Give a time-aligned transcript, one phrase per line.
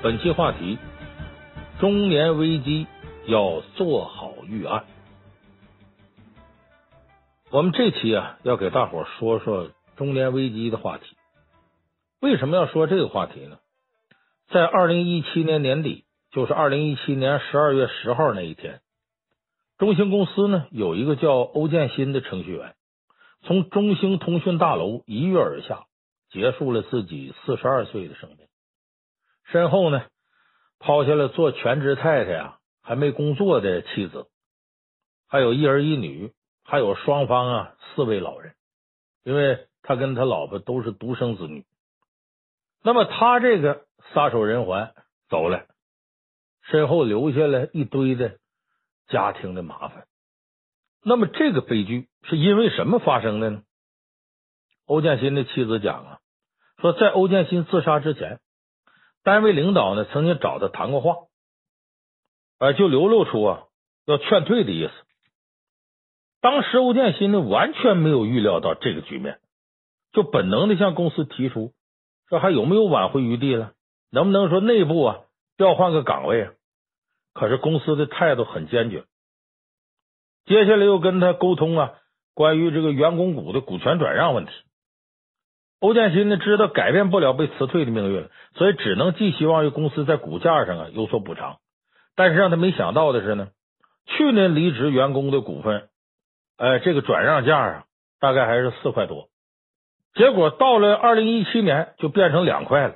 [0.00, 0.78] 本期话题：
[1.80, 2.86] 中年危机
[3.26, 4.84] 要做好预案。
[7.50, 11.16] 我们这期啊，要给大伙说说中年危机的话题。
[12.20, 13.58] 为什么要说这个话题呢？
[14.50, 18.80] 在二零一七年年底，就是二零一七年十二月十号那一天，
[19.78, 22.76] 中兴公司呢有一个叫欧建新的程序员，
[23.42, 25.86] 从中兴通讯大楼一跃而下，
[26.30, 28.47] 结束了自己四十二岁的生命。
[29.50, 30.04] 身后呢，
[30.78, 34.26] 抛下了做全职太太啊，还没工作的妻子，
[35.26, 38.54] 还有一儿一女，还有双方啊四位老人，
[39.24, 41.64] 因为他跟他老婆都是独生子女。
[42.82, 44.92] 那么他这个撒手人寰
[45.30, 45.66] 走了，
[46.62, 48.38] 身后留下了一堆的
[49.08, 50.06] 家庭的麻烦。
[51.02, 53.62] 那么这个悲剧是因为什么发生的呢？
[54.84, 56.18] 欧建新的妻子讲啊，
[56.82, 58.40] 说在欧建新自杀之前。
[59.22, 61.16] 单位领导呢，曾经找他谈过话，
[62.58, 63.64] 呃，就流露出啊
[64.06, 64.92] 要劝退的意思。
[66.40, 69.40] 当时欧建新呢，完全没有预料到这个局面，
[70.12, 71.72] 就本能的向公司提出
[72.28, 73.72] 说还有没有挽回余地了，
[74.10, 75.20] 能不能说内部啊
[75.56, 76.52] 调换个岗位啊？
[77.34, 79.04] 可是公司的态度很坚决。
[80.46, 81.94] 接下来又跟他沟通啊，
[82.34, 84.52] 关于这个员工股的股权转让问题。
[85.80, 91.58] 欧建新呢，知道改变不了被辞退的命运，所以只能寄希望于公司在股价上啊有所补偿。
[92.16, 93.48] 但是让他没想到的是呢，
[94.06, 95.88] 去年离职员工的股份，
[96.56, 97.84] 呃，这个转让价啊
[98.18, 99.28] 大概还是四块多，
[100.14, 102.94] 结果到了二零一七年就变成两块了。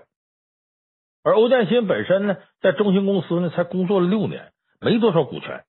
[1.22, 5.62] 而欧建新本身呢，在中兴公司呢才工作了六年，没多少股权，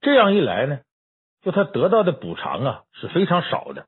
[0.00, 0.80] 这样一来呢，
[1.42, 3.84] 就他得到的补偿啊是非常少的。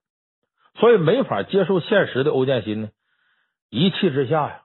[0.79, 2.91] 所以没法接受现实的欧建新呢，
[3.71, 4.63] 一气之下呀，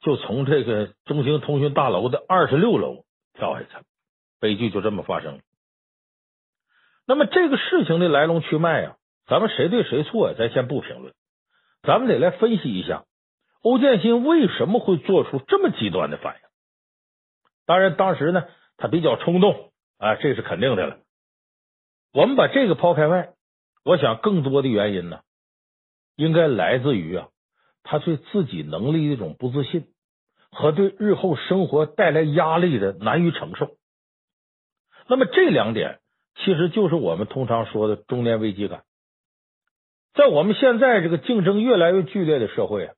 [0.00, 3.82] 就从这个中兴通讯大楼的二十六楼跳下去了，
[4.38, 5.40] 悲剧就这么发生了。
[7.06, 8.96] 那么这个事情的来龙去脉呀，
[9.26, 10.32] 咱们谁对谁错？
[10.34, 11.12] 咱先不评论，
[11.82, 13.04] 咱们得来分析一下
[13.62, 16.40] 欧建新为什么会做出这么极端的反应。
[17.66, 18.44] 当然，当时呢，
[18.76, 20.98] 他比较冲动啊，这是肯定的了。
[22.12, 23.32] 我们把这个抛开外，
[23.84, 25.22] 我想更多的原因呢。
[26.20, 27.28] 应该来自于啊，
[27.82, 29.86] 他对自己能力的一种不自信，
[30.50, 33.70] 和对日后生活带来压力的难于承受。
[35.08, 36.00] 那么这两点
[36.36, 38.82] 其实就是我们通常说的中年危机感。
[40.12, 42.92] 在我们现在这个竞争越来越剧烈的社会啊，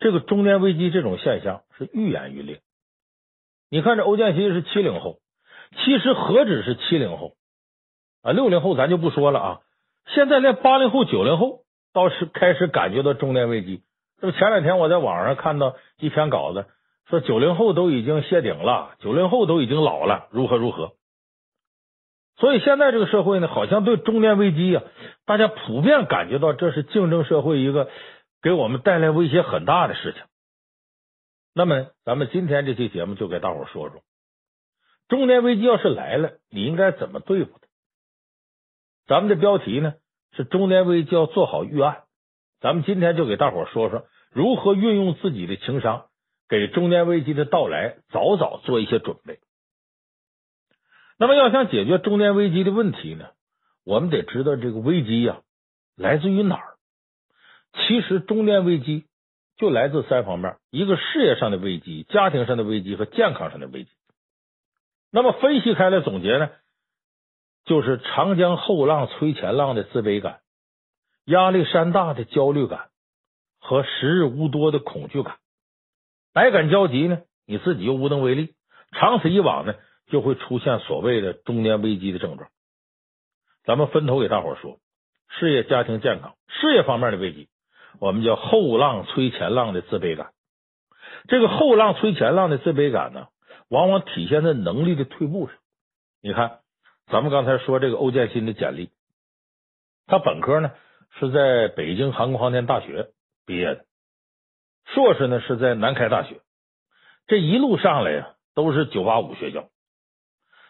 [0.00, 2.62] 这个中年危机这种现象是愈演愈烈。
[3.70, 5.20] 你看这欧建新是七零后，
[5.84, 7.36] 其实何止是七零后
[8.22, 9.60] 啊，六零后咱就不说了啊，
[10.06, 11.64] 现在连八零后、九零后。
[11.96, 13.82] 倒是开始感觉到中年危机。
[14.20, 16.66] 这不前两天我在网上看到一篇稿子，
[17.06, 20.92] 说九零后都已经谢顶了，九零后都已经老了，如何如何。
[22.36, 24.82] 所以现在这个社会呢，好像对中年危机呀，
[25.24, 27.88] 大家普遍感觉到这是竞争社会一个
[28.42, 30.20] 给我们带来威胁很大的事情。
[31.54, 34.02] 那么，咱们今天这期节目就给大伙说说，
[35.08, 37.66] 中年危机要是来了，你应该怎么对付它？
[39.06, 39.94] 咱们的标题呢？
[40.36, 42.02] 是中年危机要做好预案，
[42.60, 46.06] 咱们今天就给大伙说说如何运用自己的情商，
[46.48, 49.40] 给中年危机的到来早早做一些准备。
[51.18, 53.30] 那么，要想解决中年危机的问题呢，
[53.84, 55.40] 我们得知道这个危机呀
[55.96, 56.74] 来自于哪儿。
[57.72, 59.06] 其实，中年危机
[59.56, 63.90] 就来自三方面：一个事业上的危机、家庭上的危机和健康上的危机。
[65.10, 66.50] 那么，分析开来总结呢？
[67.66, 70.38] 就是长江后浪推前浪的自卑感，
[71.24, 72.90] 压力山大的焦虑感
[73.58, 75.38] 和时日无多的恐惧感，
[76.32, 78.54] 百感交集呢，你自己又无能为力，
[78.92, 79.74] 长此以往呢，
[80.06, 82.48] 就会出现所谓的中年危机的症状。
[83.64, 84.78] 咱们分头给大伙说，
[85.28, 86.36] 事业、家庭、健康。
[86.48, 87.48] 事业方面的危机，
[87.98, 90.30] 我们叫后浪催前浪的自卑感。
[91.26, 93.26] 这个后浪催前浪的自卑感呢，
[93.68, 95.56] 往往体现在能力的退步上。
[96.22, 96.60] 你看。
[97.10, 98.90] 咱们刚才说这个欧建新的简历，
[100.06, 100.72] 他本科呢
[101.20, 103.10] 是在北京航空航天大学
[103.46, 103.84] 毕业的，
[104.86, 106.40] 硕士呢是在南开大学，
[107.28, 109.68] 这一路上来呀都是九八五学校。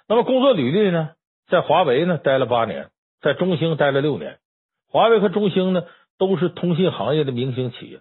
[0.08, 1.14] 那么工作履历呢，
[1.48, 2.90] 在华为呢待了八年，
[3.22, 4.38] 在中兴待了六年，
[4.90, 5.84] 华为和中兴呢
[6.18, 8.00] 都是通信行业的明星企业。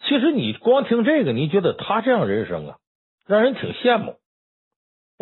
[0.00, 2.78] 其实你光听这个，你觉得他这样人生啊，
[3.26, 4.16] 让人挺羡慕。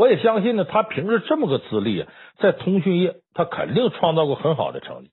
[0.01, 2.09] 我也相信呢，他凭着这么个资历啊，
[2.39, 5.11] 在通讯业他肯定创造过很好的成绩。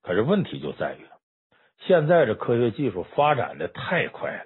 [0.00, 1.04] 可是问题就在于，
[1.86, 4.44] 现在这科学技术发展的太快了，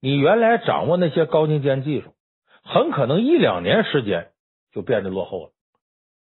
[0.00, 2.14] 你原来掌握那些高精尖技术，
[2.62, 4.28] 很可能一两年时间
[4.72, 5.50] 就变得落后了。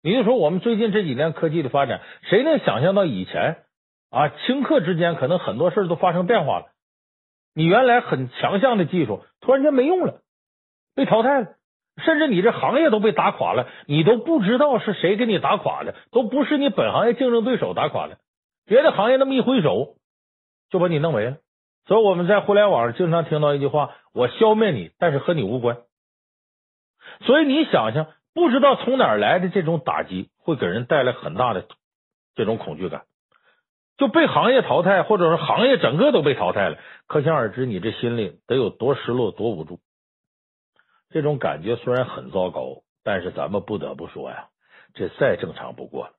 [0.03, 3.65] 你就说我们最近这几年科技的发展，谁能想象到以前
[4.11, 6.67] 啊，顷刻之间可能很多事都发生变化了？
[7.55, 10.21] 你原来很强项的技术，突然间没用了，
[10.95, 11.55] 被淘汰了，
[12.05, 18.19] 甚至你这行业都被打垮了，你都不知道是谁给你打垮的，都不是你本行业竞争对手打垮的，
[18.67, 19.97] 别的行业那么一挥手
[20.71, 21.37] 就把你弄没了。
[21.87, 25.79] 所以我们在互联网上经常听到一句话：“我消灭你，但是和你无关。”
[27.25, 31.65] 所以你想想，不知道从哪儿来的这种打击，会给人带来很大的
[32.35, 33.05] 这种恐惧感。
[33.97, 39.81] 就被行业淘汰，或者说行业整个都被淘汰了，可想而知，你这心里得有多失落、多无助。
[41.11, 44.49] 这种感觉虽然很糟糕，但是咱们不得不说呀，
[44.95, 46.13] 这再正常不过了。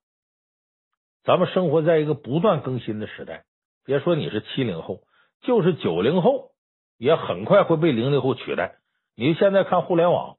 [1.23, 3.43] 咱们生活在一个不断更新的时代，
[3.85, 5.01] 别说你是七零后，
[5.41, 6.51] 就是九零后，
[6.97, 8.77] 也很快会被零零后取代。
[9.15, 10.37] 你现在看互联网，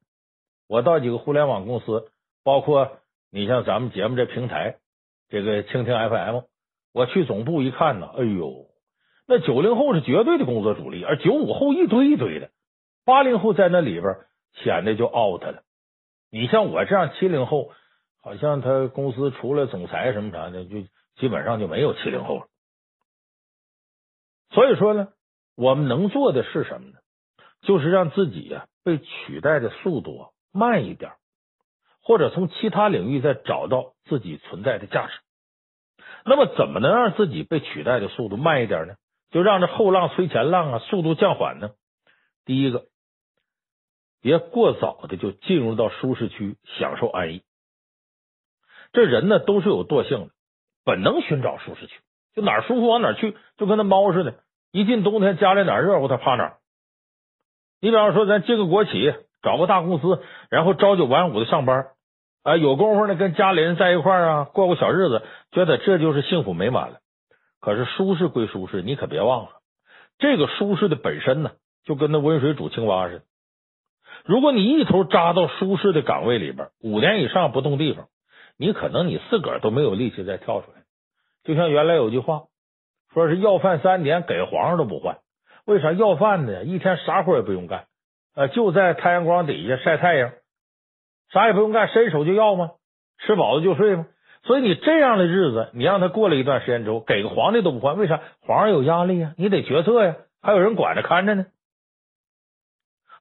[0.66, 2.10] 我到几个互联网公司，
[2.42, 2.98] 包括
[3.30, 4.78] 你像咱们节目这平台，
[5.28, 6.40] 这个蜻蜓 FM。
[6.92, 8.66] 我去总部一看呢，哎呦，
[9.28, 12.50] 那九零后是绝对的工作主力，而九五后一堆一堆的，
[13.04, 14.16] 八零后在那里边
[14.54, 15.62] 显得就 out 了。
[16.30, 17.72] 你像我这样七零后，
[18.22, 20.82] 好像他公司除了总裁什么啥的，就
[21.16, 22.46] 基本上就没有七零后了。
[24.50, 25.08] 所以说呢，
[25.56, 26.98] 我们能做的是什么呢？
[27.62, 31.12] 就是让自己呀被取代的速度慢一点，
[32.02, 35.12] 或者从其他领域再找到自己存在的价值。
[36.24, 38.94] 那么，怎么能让自己被取代的速度慢一点呢？
[39.30, 41.70] 就让这后浪催前浪啊，速度降缓呢？
[42.44, 42.86] 第一个，
[44.22, 47.42] 别过早的就进入到舒适区，享受安逸。
[48.92, 50.28] 这人呢，都是有惰性的，
[50.84, 52.00] 本能寻找舒适区，
[52.34, 54.34] 就哪儿舒服往哪儿去，就跟那猫似的，
[54.72, 56.54] 一进冬天家里哪热乎，他趴哪。
[57.80, 61.88] 你比方说，咱进个国企，找个大公司，然后朝九晚五的上班。
[62.42, 67.00] 啊，有功夫呢，跟家里人在一块儿啊，过过小日子，觉得这就是幸福美满了。
[67.60, 69.50] 可是舒适归舒适，你可别忘了，
[70.18, 71.52] 这个舒适的本身呢，
[71.84, 73.24] 就跟那温水煮青蛙似的。
[74.24, 78.06] 如果你一头扎到舒适的岗位里边，五年以上不动地方，
[78.58, 80.82] 你可能你自个儿都没有力气再跳出来。
[81.44, 82.42] 就像原来有句话，
[83.14, 85.18] 说是要饭三年给皇上都不换。
[85.64, 86.64] 为啥要饭呢？
[86.64, 87.84] 一天啥活也不用干，
[88.34, 90.32] 呃，就在太阳光底下晒太阳。
[91.32, 92.70] 啥也不用干，伸手就要吗？
[93.18, 94.06] 吃饱了就睡吗？
[94.42, 98.20] 所以你这样的日子，你让他过了一段时间之后，给个皇帝都不换，为啥？
[98.40, 101.46] 皇上有压力呀，你得决策呀，还有人管着看着呢。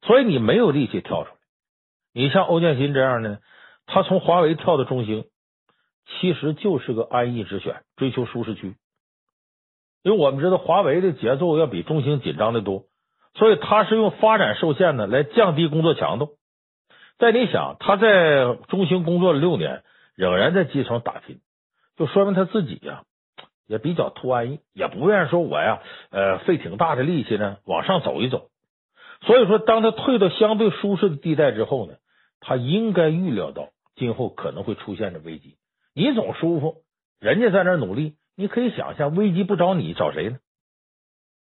[0.02, 1.36] 所以你没有力气跳出来。
[2.14, 3.40] 你像欧建新这样呢，
[3.86, 5.26] 他从华为跳到中兴，
[6.08, 8.76] 其实就是个安逸之选，追求舒适区。
[10.02, 12.86] 因为我们知道华为的节奏要比中兴紧张的多，
[13.36, 16.38] 所以他是用发展受限呢来降低工作强度。
[17.18, 19.84] 但你想，他在中兴工作了六年，
[20.16, 21.42] 仍然在基层打拼，
[21.98, 23.04] 就说明他自己呀
[23.68, 25.82] 也比较图安逸，也不愿意说我呀，
[26.12, 28.49] 呃，费挺大的力气呢往上走一走。
[29.22, 31.96] 所以说，当他退到相对舒适的地带之后呢，
[32.40, 35.58] 他应该预料到今后可能会出现的危机。
[35.94, 36.84] 你总舒服，
[37.20, 40.38] 人家在那努力，你可以想象，危机不找你找谁呢？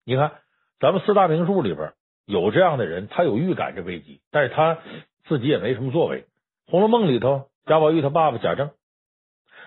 [0.04, 0.32] 你看，
[0.80, 1.92] 咱们四大名著里边
[2.26, 4.78] 有这样的人，他有预感这危机，但是他。
[5.28, 6.22] 自己也没什么作为，
[6.66, 8.70] 《红楼梦》里头，贾宝玉他爸爸贾政，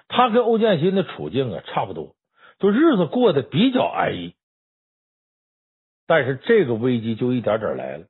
[0.09, 2.13] 他跟欧建新的处境啊差不多，
[2.59, 4.35] 就日子过得比较安逸。
[6.07, 8.05] 但是这个危机就一点点来了，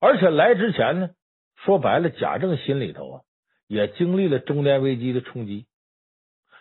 [0.00, 1.10] 而且来之前呢，
[1.56, 3.20] 说白了，贾政心里头啊
[3.66, 5.66] 也经历了中年危机的冲击，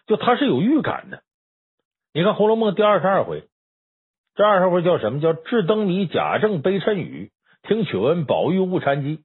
[0.08, 1.24] 就他是有预感的。
[2.14, 3.48] 你看《红楼梦》第二十二回，
[4.36, 5.20] 这二十回叫什么？
[5.20, 7.32] 叫智灯谜，贾政悲谶语。
[7.64, 9.24] 听曲闻，宝玉误禅机，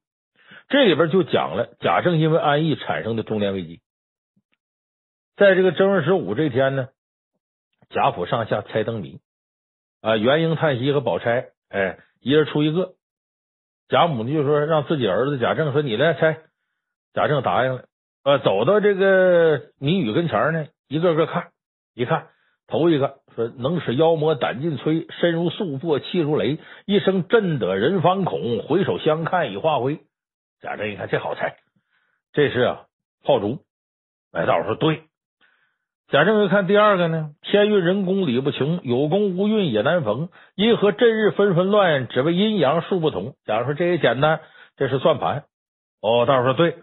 [0.69, 3.81] 这里边就讲了贾政因为安逸产生的中年危机。
[5.35, 6.89] 在这个正月十五这天呢，
[7.91, 9.21] 贾府上下猜灯谜
[10.01, 12.95] 啊，元婴、叹息和宝钗，哎，一人出一个。
[13.89, 16.39] 贾母呢就说让自己儿子贾政说你来猜，
[17.15, 17.85] 贾政答应了。
[18.23, 21.49] 呃，走到这个谜语跟前呢，一个个看，
[21.95, 22.29] 一看
[22.67, 23.21] 头一个。
[23.35, 30.01] 说能使妖魔胆尽摧，身如素帛气如雷，一声震得人方恐，回首相看已化灰。
[30.61, 31.57] 贾政一看这好猜，
[32.33, 32.87] 这是啊
[33.25, 33.61] 炮竹。
[34.31, 35.08] 白道说对。
[36.11, 43.35] 贾政又看第二个呢，天运人功理不穷，有功无运也难逢，因何阵日纷纷乱，只为阴阳数不同。
[43.45, 44.41] 贾政说这也简单，
[44.79, 45.45] 这是算盘。
[46.01, 46.77] 哦，道说对。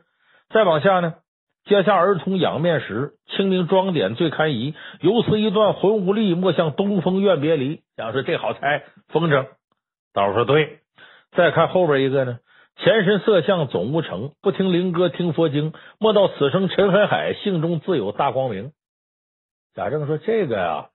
[0.54, 1.16] 再往下呢？
[1.66, 4.76] 阶下儿童仰面时，清明妆点最堪宜。
[5.02, 7.82] 由此一段浑无力，莫向东风怨别离。
[7.98, 9.48] 假如说这好猜，风筝。
[10.14, 10.82] 大伙说对。
[11.36, 12.38] 再看后边一个呢，
[12.78, 18.70] 前身色相总无成，不听灵歌听佛经，莫道此生尘很海，性中自有大光明。
[19.76, 20.90] 贾政说这个呀，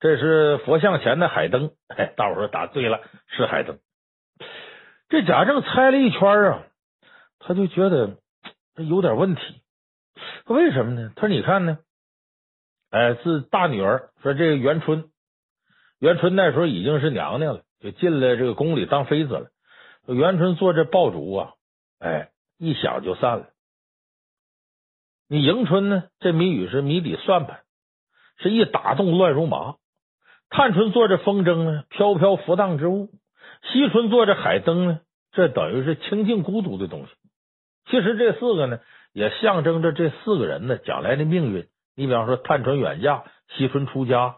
[0.00, 1.72] 这是佛像前的海灯。
[1.88, 3.78] 哎，大伙说答对了，是海灯。
[5.08, 6.66] 这贾政猜了一圈啊，
[7.38, 8.18] 他就觉得
[8.74, 9.40] 这有点问题。
[10.44, 11.10] 为什么呢？
[11.16, 11.78] 他说你看呢，
[12.90, 15.08] 哎，是大女儿说这个元春，
[15.98, 19.48] 元春那时候已经是娘娘了，就进了这个宫里当妃子了。
[20.06, 21.54] 元春做这爆竹啊，
[21.98, 23.46] 哎，一响就散了。
[25.28, 27.60] 你迎春呢，这谜语是谜底算盘，
[28.38, 29.76] 是一打动乱如麻。
[30.50, 33.10] 探春做这风筝呢，飘飘浮荡之物。
[33.62, 35.00] 惜春做这海灯呢，
[35.32, 37.12] 这等于是清净孤独的东西。
[37.90, 38.80] 其实这四个呢，
[39.12, 41.66] 也象征着这四个人呢将来的命运。
[41.96, 44.36] 你比方说，探春远嫁，惜春出家，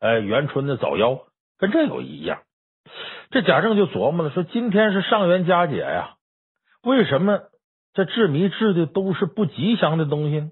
[0.00, 1.22] 哎，元春的早夭，
[1.58, 2.42] 跟这有一样。
[3.30, 6.16] 这贾政就琢磨了，说今天是上元佳节呀，
[6.82, 7.40] 为什么
[7.94, 10.50] 这治谜治的都是不吉祥的东西呢？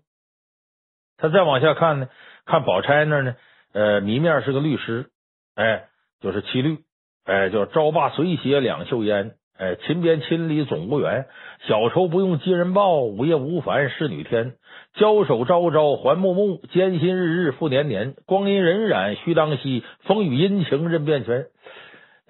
[1.16, 2.08] 他再往下看呢，
[2.46, 3.36] 看宝钗那呢，
[3.72, 5.06] 呃，谜面是个律诗，
[5.54, 5.84] 哎，
[6.20, 6.78] 就是七律，
[7.24, 11.26] 哎，叫朝罢随歇两袖烟，哎，勤鞭千里总无缘，
[11.66, 14.56] 小愁不用寄人报，午夜无烦侍女天，
[14.94, 21.46] 交手朝朝还暮暮，艰辛日日复年年，光阴荏苒须当惜，风雨阴晴任变迁。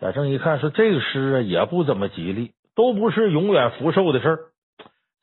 [0.01, 4.39] 贾政一看，说这个诗啊也不怎么吉利，都不是永远福寿的事儿。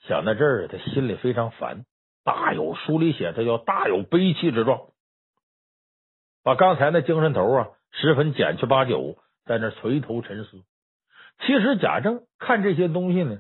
[0.07, 1.85] 想到这儿，他心里非常烦，
[2.23, 4.81] 大有书里写他叫大有悲戚之状，
[6.43, 10.63] 把刚才那精神头啊十分减去八九，在那垂头沉思。
[11.39, 13.39] 其实贾政看这些东西呢，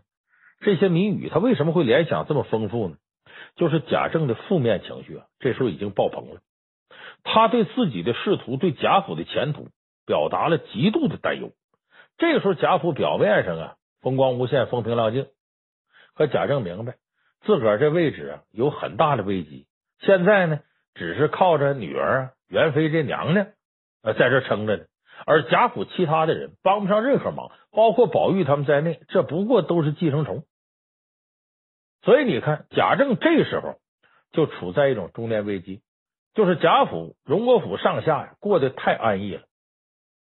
[0.59, 2.97] 这些谜语，他为什么会联想这么丰富呢？
[3.55, 6.41] 就是贾政的负面情绪啊，这时候已经爆棚了。
[7.23, 9.67] 他对自己的仕途，对贾府的前途。
[10.03, 11.51] 表达了极度的担忧。
[12.17, 15.27] 这个时候，贾府表面上啊风光无限、风平浪静，
[16.15, 16.95] 可贾政明白
[17.41, 19.67] 自个儿这位置啊有很大的危机。
[19.99, 20.59] 现在呢，
[20.93, 23.47] 只是靠着女儿元妃这娘娘
[24.01, 24.83] 呃在这撑着呢，
[25.25, 30.43] 而贾府其他的人帮不上任何忙，包括宝玉他们在内，这不过都是寄生虫。
[32.03, 33.75] 所以你看，贾政这时候
[34.31, 35.81] 就处在一种中年危机，
[36.33, 39.43] 就是贾府、荣国府上下呀过得太安逸了。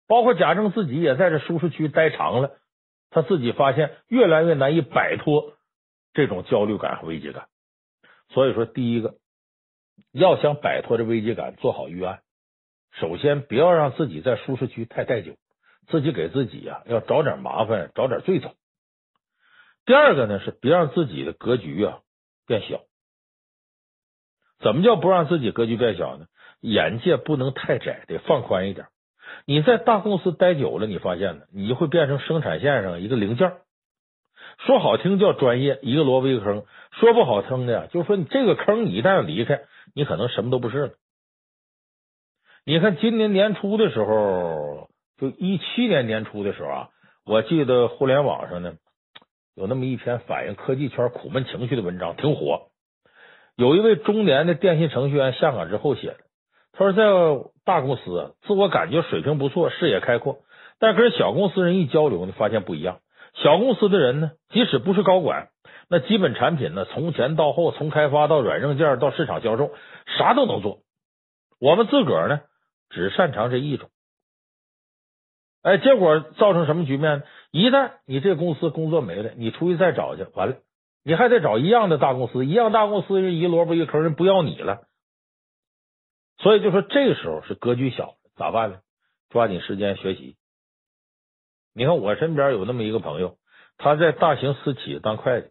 [0.07, 2.53] 包括贾政自己也在这舒适区待长了，
[3.11, 5.53] 他自己发现越来越难以摆脱
[6.19, 7.47] 这种焦虑感和危机感。
[8.31, 9.15] 所以说，第一个
[10.11, 12.23] 要想摆脱这危机感，做好预案。
[12.91, 15.37] 首先，不要让自己在舒适区太待久，
[15.87, 18.53] 自己给自己呀要找点麻烦，找点罪走。
[19.87, 22.01] 第二个呢，是别让自己的格局啊
[22.49, 22.81] 变小。
[24.59, 26.27] 怎么叫不让自己格局变小呢？
[26.61, 28.89] 眼界不能太窄，得放宽一点。
[29.45, 33.53] 你在大公司待久了，你发现呢，你就会变成生产线上一个零件。
[34.67, 36.63] 说好听叫专业，一个萝卜一个坑；
[36.93, 39.63] 说不好听的，就是说你这个坑，你一旦离开，
[39.95, 40.91] 你可能什么都不是了。
[42.65, 46.89] 你看今年年初的时候，就一七年年初的时候啊，
[47.25, 48.75] 我记得互联网上呢
[49.55, 52.69] 有那么一篇反映科技圈苦闷情绪的文章，挺火。
[53.57, 56.19] 有一位中年的电信程序员下岗之后写的。
[56.73, 60.39] 他说，在大公司，自我感觉水平不错，视野开阔，
[60.79, 63.01] 但跟小公司人一交流呢，发现不一样。
[63.35, 65.51] 小公司的人呢，即使不是高管，
[65.89, 69.71] 那基本产品呢，从前到后，从开发到软硬件到市场销售，
[70.19, 70.81] 啥都能做。
[71.61, 72.41] 我们自个儿呢，
[72.91, 73.91] 只擅长这一种。
[75.63, 77.25] 哎，结果造成什么局面呢？
[77.51, 80.57] 一旦你这公司工作没了，你出去再找去，完了，
[81.05, 84.83] 你还得找一样的大公司，一样大公司人一萝卜一坑，人不要你了。
[86.39, 88.79] 所以就说这个时候是格局小，咋办呢？
[89.31, 90.37] 抓紧时间学习。
[91.79, 93.37] 你看我身边有那么一个朋友，
[93.77, 95.47] 他在大型私企当会计，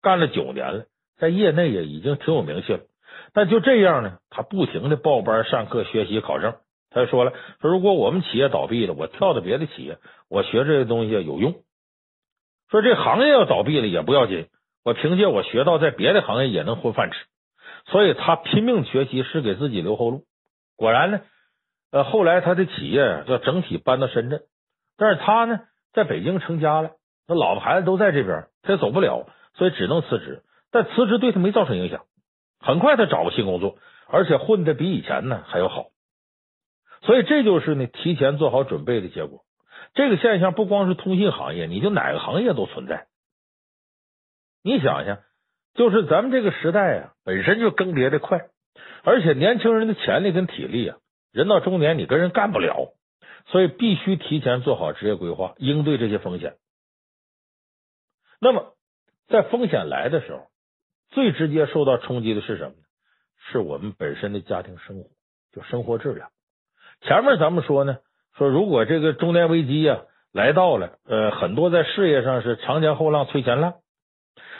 [0.00, 0.86] 干了九年了，
[1.18, 2.80] 在业内也已经挺有名气了。
[3.34, 6.54] 但就这样呢，他不停的报班上课学习考证。
[6.88, 9.98] 他就说了，说如果我们企业倒闭了，我跳到别的企业，
[10.30, 11.56] 我学这些东西有用。
[12.70, 14.46] 说这行业要倒闭了也不要紧，
[14.82, 17.18] 我凭借我学到，在别的行业也能混饭吃。
[17.90, 20.24] 所以他拼命学习，是给自己留后路。
[20.76, 21.20] 果然呢，
[21.90, 24.40] 呃，后来他的企业要整体搬到深圳，
[24.96, 25.60] 但是他呢，
[25.92, 26.92] 在北京成家了，
[27.26, 30.42] 那老婆孩子都在这边，他也走不了，所以只能辞职。
[30.70, 32.04] 但辞职对他没造成影响，
[32.60, 33.76] 很快他找个新工作，
[34.08, 35.86] 而且混的比以前呢还要好。
[37.02, 39.40] 所以这就是呢，提前做好准备的结果。
[39.94, 43.06] 这个现象不光是通信行业，你就哪个行业都存在。
[44.62, 45.18] 你想想。
[45.74, 48.42] 就是咱们这个时代啊，本身就更迭的快，
[49.04, 50.98] 而且年轻人的潜力跟体力啊，
[51.32, 52.92] 人到中年你跟人干不了，
[53.46, 56.54] 所以必须提前做好职业规划，应对这些风险。
[58.40, 58.74] 那么，
[59.28, 60.48] 在风险来的时候，
[61.10, 62.82] 最直接受到冲击的是什么呢？
[63.50, 65.10] 是我们本身的家庭生活，
[65.52, 66.30] 就生活质量。
[67.02, 67.98] 前面咱们说呢，
[68.36, 73.74] 说如果这个中年危机呀、来到了，呃，很多在事业上是长江后浪推前浪。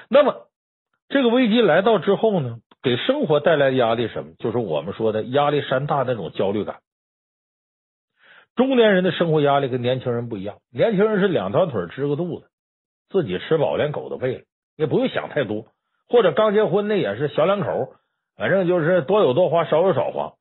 [0.09, 0.49] 那么，
[1.09, 4.35] 这个危机来到之后呢，给生活带来的压力什么？
[4.39, 6.81] 就是我们说的压力山大那种焦虑感。
[8.55, 12.47] 中年人的生活压力跟年轻人不一样，年轻人是两条腿支个肚子，
[13.09, 14.45] 自己吃饱连狗都喂了，
[14.77, 15.67] 也不用想太多。
[16.09, 17.95] 或者刚结婚那也是小两口，
[18.37, 20.35] 反正就是多有多花，少有少花。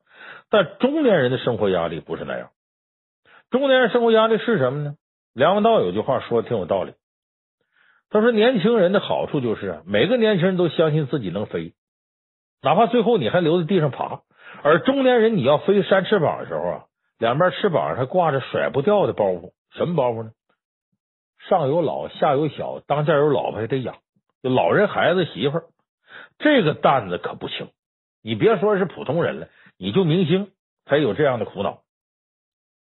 [0.50, 2.50] 但中年人的生活压力不是那样。
[3.50, 4.94] 中年人生活压力是什么呢？
[5.32, 6.92] 梁文道有句话说的挺有道理，
[8.10, 11.72] 他说年轻人的好处就是每个年轻人都相信自己能飞，
[12.60, 14.20] 哪怕最后你还留在地上爬。
[14.62, 16.84] 而中年人你要飞扇翅膀的时候啊。
[17.22, 20.32] 两边翅膀还挂着甩不掉的包袱，什么包袱呢？
[21.48, 23.98] 上有老，下有小，当家有老婆还得养，
[24.42, 25.64] 老人、孩子、媳妇儿，
[26.40, 27.68] 这个担子可不轻。
[28.24, 29.46] 你别说是普通人了，
[29.78, 30.50] 你就明星
[30.84, 31.82] 才有这样的苦恼。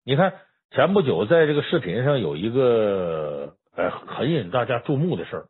[0.06, 0.36] 你看
[0.70, 5.46] 前不久在这个视频上有一个呃很引大家注目的事儿，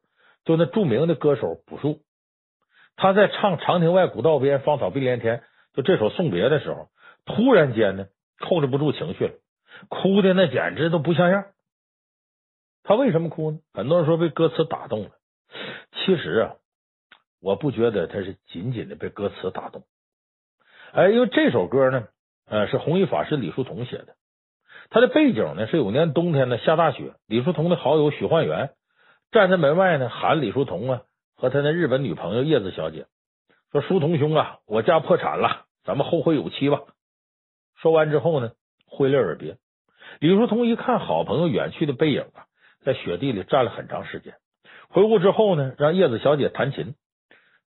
[0.45, 2.00] 就那著名的歌手朴树，
[2.95, 5.39] 他在唱《长亭外，古道边，芳草碧连天》
[5.75, 6.88] 就这首送别的时候，
[7.25, 8.05] 突然间呢。
[8.39, 9.34] 控制不住情绪了，
[9.88, 11.46] 哭的那简直都不像样。
[12.84, 13.60] 他为什么哭呢？
[13.74, 15.10] 很多人说被歌词打动了。
[15.91, 16.55] 其实啊，
[17.41, 19.84] 我不觉得他是仅仅的被歌词打动。
[20.93, 22.08] 哎，因为这首歌呢，
[22.48, 24.15] 呃，是弘一法师李叔同写的。
[24.89, 28.72] 他的背景呢，是有年冬天呢下大雪，李叔同的好友许焕元
[29.31, 31.01] 站在门外呢喊李叔同啊
[31.36, 33.05] 和他那日本女朋友叶子小姐
[33.72, 36.81] 说：“叔同兄啊，我家破产了，咱们后会有期吧。”
[37.81, 38.51] 说完之后呢，
[38.86, 39.57] 挥泪而别。
[40.19, 42.46] 李叔同一看好朋友远去的背影啊，
[42.81, 44.33] 在雪地里站了很长时间。
[44.89, 46.96] 回屋之后呢，让叶子小姐弹琴，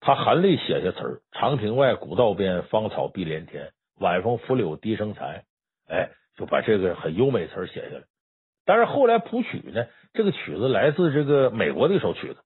[0.01, 5.45] 他含泪写下词儿：“长亭外，古道边，芳草碧连天，晚风拂柳笛声残。”
[5.89, 8.05] 哎，就把这个很优美词写下来。
[8.65, 12.41] 但是后来谱曲呢，这个曲子来自这个美国的一首曲子。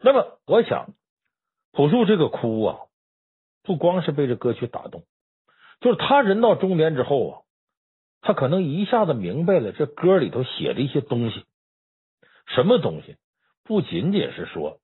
[0.00, 0.90] 那么，我想
[1.72, 2.78] 朴树这个哭啊，
[3.62, 5.04] 不光是被这歌曲打动。
[5.82, 7.34] 就是他人到中年之后啊，
[8.20, 11.44] 他可能一下子明白了这歌里头写的一些东西。
[12.46, 13.16] 什么东西？
[13.64, 14.78] 不仅仅是说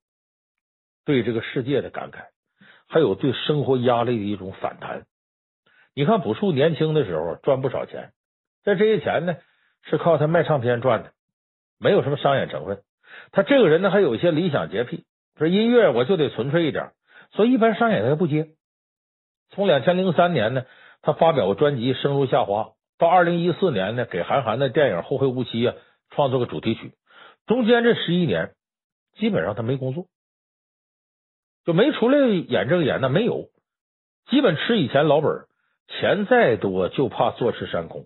[1.04, 2.26] 对这个世界的感慨，
[2.88, 5.06] 还有对生活压力的一种反弹。
[5.94, 8.12] 你看朴树年轻的时候赚不少钱，
[8.64, 9.36] 但这些钱呢
[9.84, 11.12] 是靠他卖唱片赚的，
[11.78, 12.82] 没有什么商业成分。
[13.30, 15.04] 他这个人呢还有一些理想洁癖，
[15.36, 16.90] 说音乐我就得纯粹一点，
[17.30, 18.48] 所以一般商演他不接。
[19.50, 20.64] 从两千零三年呢。
[21.08, 22.64] 他发表过专辑《生如夏花》，
[22.98, 25.74] 到二零一四年呢，给韩寒的电影《后会无期》啊
[26.10, 26.92] 创作个主题曲。
[27.46, 28.52] 中间这十一年，
[29.16, 30.04] 基本上他没工作，
[31.64, 33.48] 就没出来演这个演那没有，
[34.28, 35.46] 基本吃以前老本，
[35.86, 38.04] 钱再多就怕坐吃山空。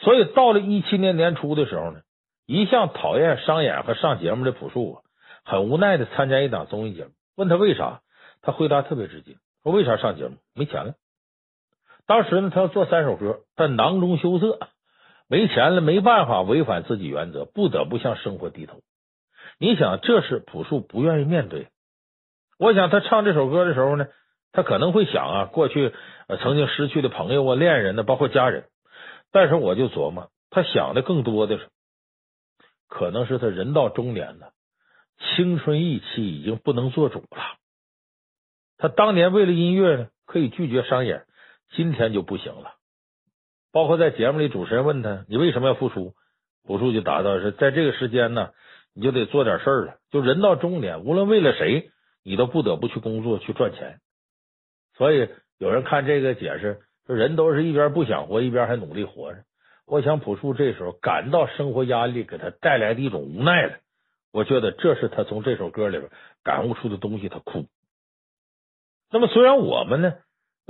[0.00, 2.00] 所以到了一七年年初的时候呢，
[2.44, 5.02] 一向讨厌商演和上节目的朴树啊，
[5.44, 8.02] 很无奈的参加一档综艺节目，问他为啥，
[8.42, 10.38] 他回答特别直接，说为啥上节目？
[10.52, 10.94] 没钱了。
[12.06, 14.60] 当时呢，他要做三首歌，但囊中羞涩，
[15.28, 18.80] 没钱了，没办法违反自己原则，不得不向生活低头。
[19.58, 21.68] 你想，这是朴树不愿意面对。
[22.58, 24.06] 我想他唱这首歌的时候呢，
[24.52, 25.92] 他可能会想啊，过去
[26.42, 28.66] 曾经失去的朋友啊、恋人呢，包括家人。
[29.32, 31.68] 但是我就琢磨，他想的更多的是，
[32.88, 34.52] 可能是他人到中年了，
[35.18, 37.58] 青春意气已经不能做主了。
[38.78, 41.24] 他当年为了音乐呢，可以拒绝商演。
[41.74, 42.74] 今天就不行了，
[43.72, 46.14] 包括在节目里，主持人问他：“你为什么要复出？”
[46.64, 48.50] 朴树就答道：“是在这个时间呢，
[48.94, 49.96] 你就得做点事儿了。
[50.10, 51.90] 就人到中年，无论为了谁，
[52.24, 54.00] 你都不得不去工作去赚钱。
[54.96, 59.42] 所以有人看这个解释，说人都是一边不想活，一边还努力活着。
[59.86, 63.78] 我想朴树这时候感到生活压力给他带来的一种无奈了。
[64.32, 66.10] 我觉得这是他从这首歌里边
[66.42, 67.28] 感悟出的东西。
[67.28, 67.66] 他哭。
[69.10, 70.14] 那么虽然我们呢。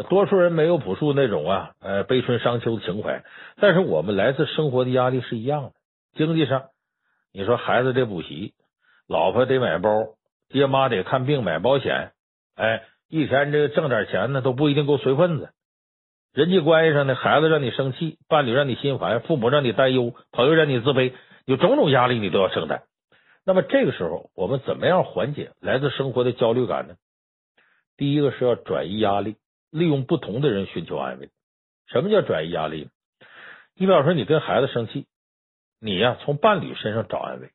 [0.02, 3.24] 多数人没有朴树那种啊，呃，悲春伤秋的情怀，
[3.61, 5.72] 但是我们来自生活的压力是一样的。
[6.14, 6.66] 经济上，
[7.32, 8.52] 你说孩子得补习，
[9.09, 9.90] 老婆得买包，
[10.48, 12.12] 爹妈得看病买保险，
[12.56, 15.50] 哎，一天这个挣点钱呢都不一定够随份子。
[16.35, 21.14] 人际关系上呢，孩子让你生气，伴侣让你心烦，父母让你担忧，朋友让你自卑，
[21.46, 22.82] 有种种压力你都要承担。
[23.46, 26.96] 那么这个时候，我们怎么样缓解来自生活的焦虑感呢？
[27.96, 29.37] 第一个是要转移压力。
[29.76, 31.28] 利用不同的人寻求安慰。
[31.86, 32.88] 什么叫转移压力？
[33.74, 35.06] 你比方说，你跟孩子生气，
[35.80, 37.48] 你呀从伴侣身上找安慰；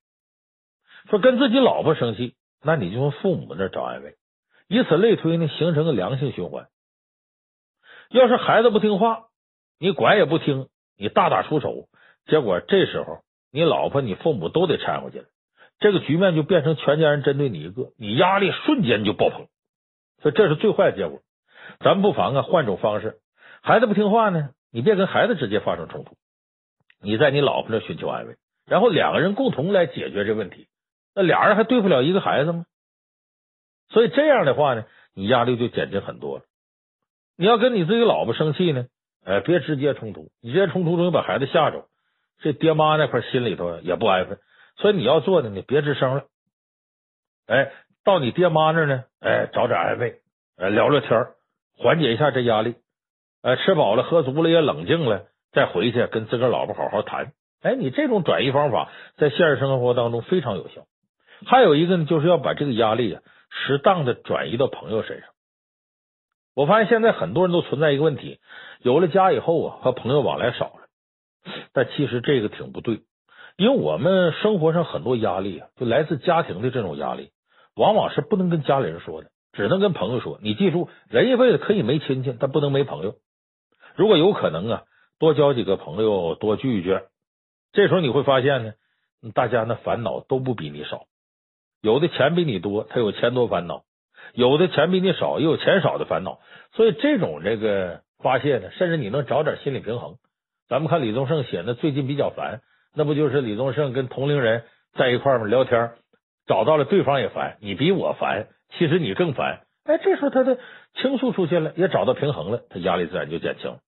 [1.09, 4.15] 说跟自己老婆生气，那你就从父母那找安慰。
[4.67, 6.67] 以此类推呢，形成个良性循环。
[8.09, 9.25] 要是孩子不听话，
[9.79, 11.87] 你管也不听，你大打出手，
[12.27, 15.27] 结果这时候你老婆、你父母都得掺和进来，
[15.79, 19.47] 这个局面就变成全家人针对你一个，你压力瞬间就爆棚。
[20.21, 21.19] 所以这是最坏的结果。
[21.79, 23.19] 咱不妨啊换种方式，
[23.61, 26.15] 孩子不听话呢，你别跟孩子直接发生冲突，
[27.01, 30.67] 你在你老婆那寻求安慰，然后两个人共同来解决这问题。
[31.13, 32.65] 那俩人还对不了一个孩子吗？
[33.89, 36.45] 所以这样的话呢，你压力就减轻很多了。
[37.35, 38.85] 你要跟你自己老婆生气呢，
[39.25, 41.85] 哎，别直接冲突，你直接冲突容易把孩子吓着，
[42.39, 44.39] 这爹妈那块心里头也不安分。
[44.77, 46.23] 所以你要做的，你别吱声了，
[47.47, 47.71] 哎，
[48.05, 50.21] 到你爹妈那呢，哎，找点安慰，
[50.55, 51.35] 哎，聊聊天儿。
[51.77, 52.75] 缓解一下这压力，
[53.41, 57.33] 呃，吃饱了喝足了也冷静了，再回去跟自个儿老婆好好谈。
[57.61, 60.85] 哎，你这种转移方法在现实生活当中非常有效。
[61.45, 65.29] 还有一个呢，就是要把这个压力啊适当的转移到朋友身上。
[66.55, 68.39] 我发现现在很多人都存在一个问题，
[68.81, 70.87] 有了家以后啊，和朋友往来少了。
[71.73, 73.01] 但其实这个挺不对，
[73.57, 77.31] 因为我们生活上很多压力啊，就来自家庭的这种压力，
[77.75, 79.29] 往往是不能跟家里人说的。
[79.53, 83.15] 只能跟朋友说，你记住，人一辈子可以没亲戚，但不能没朋友。
[83.95, 84.83] 如果有可能啊，
[85.19, 86.99] 多交几个朋友，多聚一聚。
[87.73, 88.73] 这时候你会发现呢，
[89.33, 91.05] 大家那烦恼都不比你少。
[91.81, 93.83] 有的钱比你多，他有钱多烦恼；
[94.33, 96.39] 有的钱比你少，也有钱少的烦恼。
[96.73, 100.15] 所以这种这个发泄呢，甚至你能找点心理平衡。
[100.69, 102.61] 咱们看李宗盛写的最近比较烦，
[102.95, 105.91] 那不就是李宗盛跟同龄人在一块儿聊天，
[106.47, 108.47] 找到了对方也烦，你比我烦。
[108.77, 110.57] 其实你更烦，哎，这时候他的
[110.95, 113.79] 倾诉出现了，也找到平衡了，他压力自然就减轻了。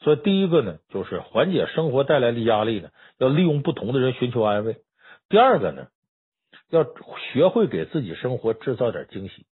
[0.00, 4.78] 所以第一个呢，就是缓解生活带来的压力呢，要利用不同的人寻求安慰。
[5.28, 5.88] 第二个呢，
[6.68, 6.84] 要
[7.32, 9.46] 学会给自己生活制造点惊喜。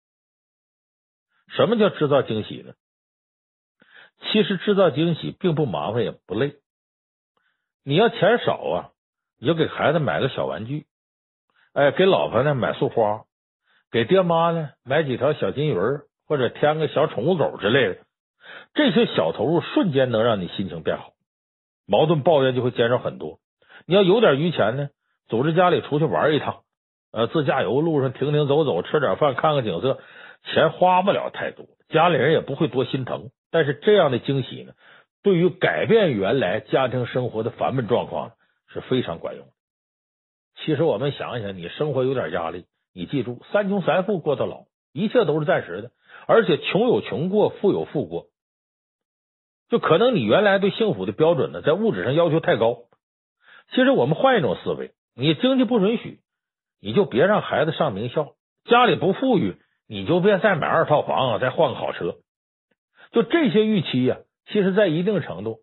[1.48, 2.74] 什么叫制造惊喜呢？
[4.32, 6.56] 其实制造惊喜并不麻烦也不累。
[7.84, 8.90] 你要钱少啊，
[9.40, 10.86] 你就给孩子买个小玩具，
[11.74, 13.24] 哎，给老婆呢买束花。
[13.94, 17.98] 给爹妈呢买几条小金鱼儿，或者添个小宠物狗之类的，
[18.74, 21.12] 这些小投入瞬间能让你心情变好，
[21.86, 23.38] 矛盾抱怨就会减少很多。
[23.86, 24.90] 你要有点余钱呢，
[25.28, 26.64] 组织家里出去玩一趟，
[27.12, 30.00] 呃，自驾游路上停停走走，吃点饭，看看景色，
[30.44, 33.30] 钱花不了太多，家里人也不会多心疼。
[33.52, 34.74] 但是这样的惊喜呢，
[35.22, 38.32] 对于改变原来家庭生活的烦闷状况
[38.70, 39.46] 是非常管用。
[40.56, 42.66] 其实我们想一想，你生活有点压力。
[42.94, 45.92] 你记住，三穷三富过到老，一切都是暂时的，
[46.28, 48.28] 而且穷有穷过，富有富过。
[49.70, 52.84] 就可能你原来对幸福的标准呢，在物质上要求太高。
[53.72, 56.20] 其实我们换一种思维，你经济不允许，
[56.80, 62.18] 你就别让孩子上名校；家里不富裕，你就别再买二套房，再换个好车。
[63.12, 65.62] 就这些预期呀，其实在一定程度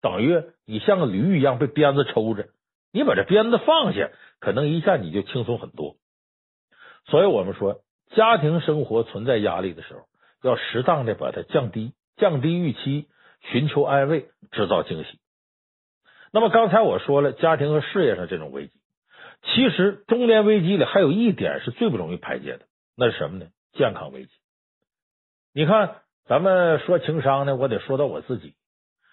[0.00, 2.48] 等于你像个驴一样被鞭子抽着，
[2.92, 5.94] 你把这鞭子放下，可能一下你就轻松很多。
[7.06, 7.80] 所以我们说，
[8.14, 10.06] 家庭生活存在压力的时候，
[10.42, 13.08] 要适当的把它降低，降低预期，
[13.40, 15.18] 寻求安慰，制造惊喜。
[16.32, 18.72] 那么刚才我说了，家庭和事业上这种危机，
[19.42, 23.46] 其实中年危机里还有一点是最不容易排解的，那是什么呢？
[23.72, 24.30] 健康危机。
[25.52, 28.54] 你看，咱们说情商呢，我得说到我自己，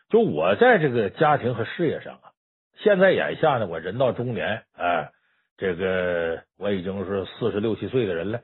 [0.09, 2.31] 就我在这个家庭和事业上啊，
[2.77, 5.11] 现在眼下呢，我人到中年，哎。
[5.59, 8.41] 这个我已经是四十六七岁的人了，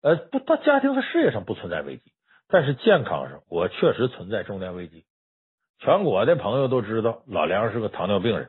[0.00, 2.12] 呃，不到家庭和事业上不存在危机，
[2.48, 5.04] 但是健康上我确实存在中年危机。
[5.78, 8.48] 全国的朋友都知道老梁是个糖尿病人，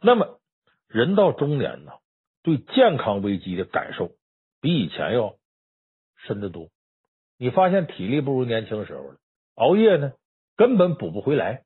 [0.00, 0.40] 那么
[0.88, 1.92] 人到中年呢，
[2.42, 4.12] 对健康危机的感受
[4.62, 5.34] 比以前要
[6.26, 6.70] 深得多。
[7.36, 9.16] 你发现体力不如年轻时候了，
[9.54, 10.14] 熬夜呢
[10.56, 11.64] 根本补不回来，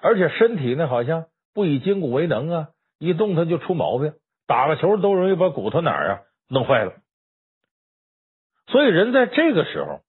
[0.00, 2.68] 而且身体呢好像不以筋骨为能啊，
[3.00, 4.14] 一动它就出毛病。
[4.48, 6.94] 打个球都容易把骨头哪儿啊弄坏了，
[8.66, 10.00] 所以人在这个时候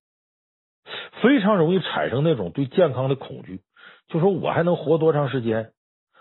[1.21, 3.59] 非常容易产生那种对健康的恐惧，
[4.07, 5.73] 就说我还能活多长时间？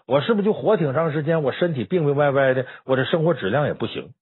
[0.05, 1.45] 我是不是就活挺长时间？
[1.45, 4.13] 我身体病病歪歪的，我这生活质量也不行。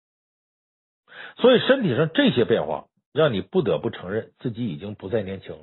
[1.38, 5.61] 所以身体上这些变化，让你不得不承认自己已经不再年轻了。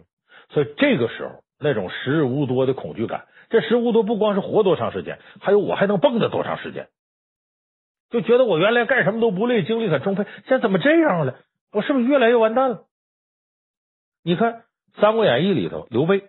[0.50, 6.88] 所以这个时候那种时日无多的恐惧感，这时日无多不光是活多长时间，还有我还能蹦辄多长时间。
[8.14, 11.40] 就觉得我原来干什么都不累，精力很充沛，现在怎么这样了？
[11.72, 12.86] 我是不是越来越完蛋了？
[14.24, 14.54] 你看
[15.02, 16.22] 《三国演义》里头，刘备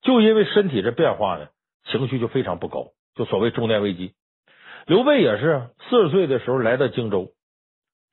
[0.00, 1.48] 就因为身体这变化呢，
[1.84, 2.92] 情绪就非常不高。
[3.14, 4.14] 就所谓中年危机。
[4.86, 7.32] 刘备也是四十岁的时候来到荆州，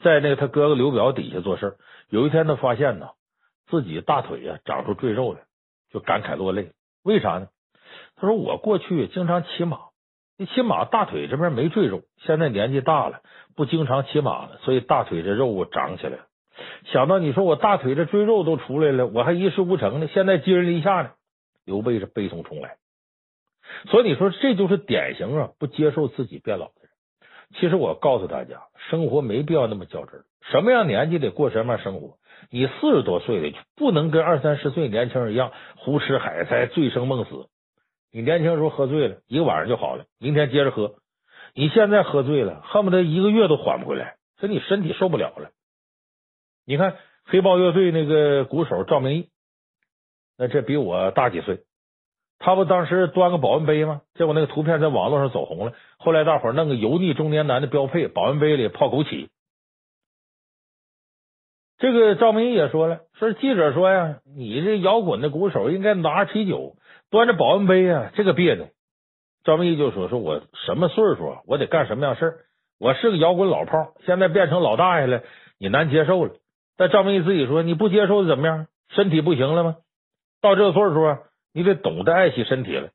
[0.03, 1.77] 在那个他哥哥刘表底下做事。
[2.09, 3.11] 有一天他发现呢，
[3.67, 5.39] 自己大腿呀长出赘肉来，
[5.93, 6.73] 就感慨落泪。
[7.03, 7.47] 为啥呢？
[8.17, 9.77] 他说：“我过去经常骑马，
[10.37, 13.21] 一骑马大腿这边没赘肉，现在年纪大了，
[13.55, 16.19] 不经常骑马了，所以大腿这肉长起来了。
[16.91, 21.11] 想到你说我大腿这赘肉都出来了，我还一事无成呢，现在寄人篱下呢。”
[21.65, 22.75] 刘备是悲从中来。
[23.89, 26.89] 所以你说这就是典型啊，不接受自己变老的人。
[27.59, 30.21] 其实我告诉大家，生活没必要那么较真，
[30.51, 32.17] 什么样年纪得过什么样生活。
[32.51, 37.47] 你四十多岁了，就不能跟二三十岁年轻人一样胡吃海塞、醉生梦死。
[38.11, 40.95] 你年轻时候喝醉了，一个晚上就好了，明天接着喝。
[41.53, 45.51] 你现在喝醉了，恨不得一个月都缓不回来，所以你身体受不了了。
[46.65, 49.29] 你看黑豹乐队那个鼓手赵明义，
[50.37, 51.63] 那这比我大几岁。
[52.39, 54.01] 他不当时端个保温杯吗？
[54.13, 55.73] 结果那个图片在网络上走红了。
[55.97, 59.29] 后来大伙弄个油腻中年男的标配，保温杯里泡枸杞。
[61.79, 66.75] 这个赵明义也说了，说记者说呀，你这摇滚的鼓手应该拿起酒，
[67.09, 68.69] 端着保温杯呀，这个别扭。
[69.43, 71.41] 赵明义就说：“说我什么岁数啊？
[71.45, 72.37] 我得干什么样事儿？
[72.79, 75.23] 我是个摇滚老炮，现在变成老大爷了，
[75.57, 76.35] 你难接受了。”
[76.77, 78.67] 但赵明义自己说：“你不接受怎么样？
[78.89, 79.77] 身体不行了吗？
[80.41, 81.19] 到这个岁数啊。”
[81.53, 82.91] 你得懂得爱惜身体了，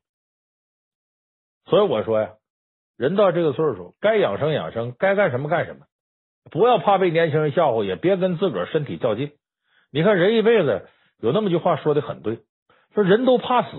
[1.65, 2.35] 所以我说呀，
[2.95, 5.85] 人到这个岁数，该养生养生，该干什么干什么，
[6.49, 9.33] 不要怕被年轻人笑话，也别跟自个儿身体较劲。
[9.91, 10.87] 你看人一辈子
[11.19, 12.39] 有那么句话说的很对，
[12.93, 13.77] 说人都怕死，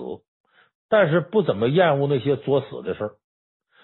[0.88, 3.10] 但是不怎么厌恶那些作死的事儿。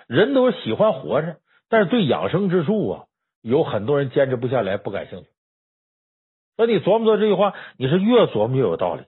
[0.06, 1.36] 人都喜欢活着，
[1.68, 3.04] 但是对养生之术啊，
[3.42, 5.28] 有很多人坚持不下来，不感兴趣。
[6.56, 9.04] 那你琢磨琢磨这句话，你是越琢磨越有道理。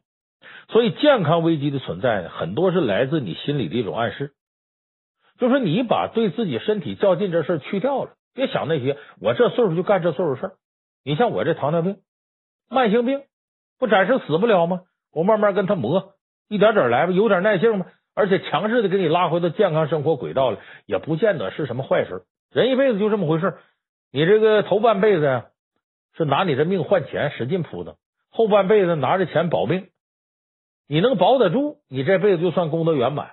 [0.68, 4.32] 所以，健康危机的存在呢，很多是来自你心里的一种暗示，
[5.38, 10.52] 就是你把对自己身体较劲这事去掉了，别想那些我这岁数就干这岁数事儿。
[11.04, 11.98] 你像我这糖尿病、
[12.70, 13.22] 慢性病，
[13.78, 14.82] 不暂时死不了吗？
[15.12, 16.14] 我慢慢跟他磨，
[16.48, 17.87] 一点点来吧，有点耐性吧。
[18.14, 22.25] 而且强制的给你拉回到健康生活轨道了，也不见得是什么坏事。
[22.51, 23.55] 人一辈子就这么回事，
[24.12, 25.46] 你这个头半辈子呀，
[26.16, 27.94] 是拿你的命换钱，使劲扑腾；
[28.31, 29.88] 后半辈子拿着钱保命。
[30.88, 33.31] 你能保得住，你这辈子就算功德圆满。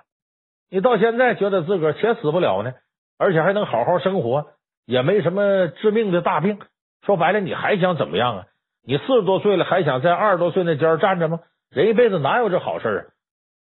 [0.70, 2.72] 你到现在觉得自个儿且死不了呢，
[3.18, 4.46] 而且还能好好生活，
[4.86, 6.58] 也没什么致命的大病。
[7.04, 8.46] 说白了，你还想怎么样啊？
[8.82, 11.40] 你四十多岁了，还想在二十多岁那尖站着吗？
[11.70, 13.02] 人一辈子哪有这好事啊？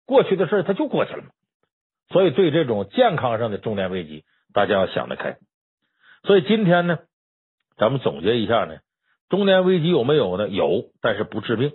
[0.06, 1.30] 过去的事他就过去了嘛。
[2.10, 5.38] 所以，对这种健康上的中年危机，大家要想得开。
[6.24, 7.00] 所以今天呢，
[7.78, 8.78] 咱们总结一下呢，
[9.30, 10.48] 中年危机有没有呢？
[10.50, 11.72] 有，但是不致命。